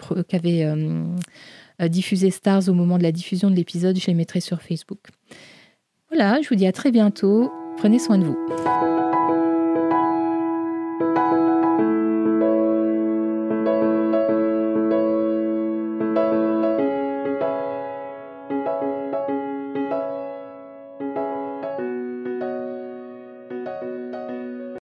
[0.65, 1.05] euh,
[1.89, 3.99] diffuser Stars au moment de la diffusion de l'épisode.
[3.99, 5.09] Je les mettrai sur Facebook.
[6.11, 7.51] Voilà, je vous dis à très bientôt.
[7.77, 9.06] Prenez soin de vous.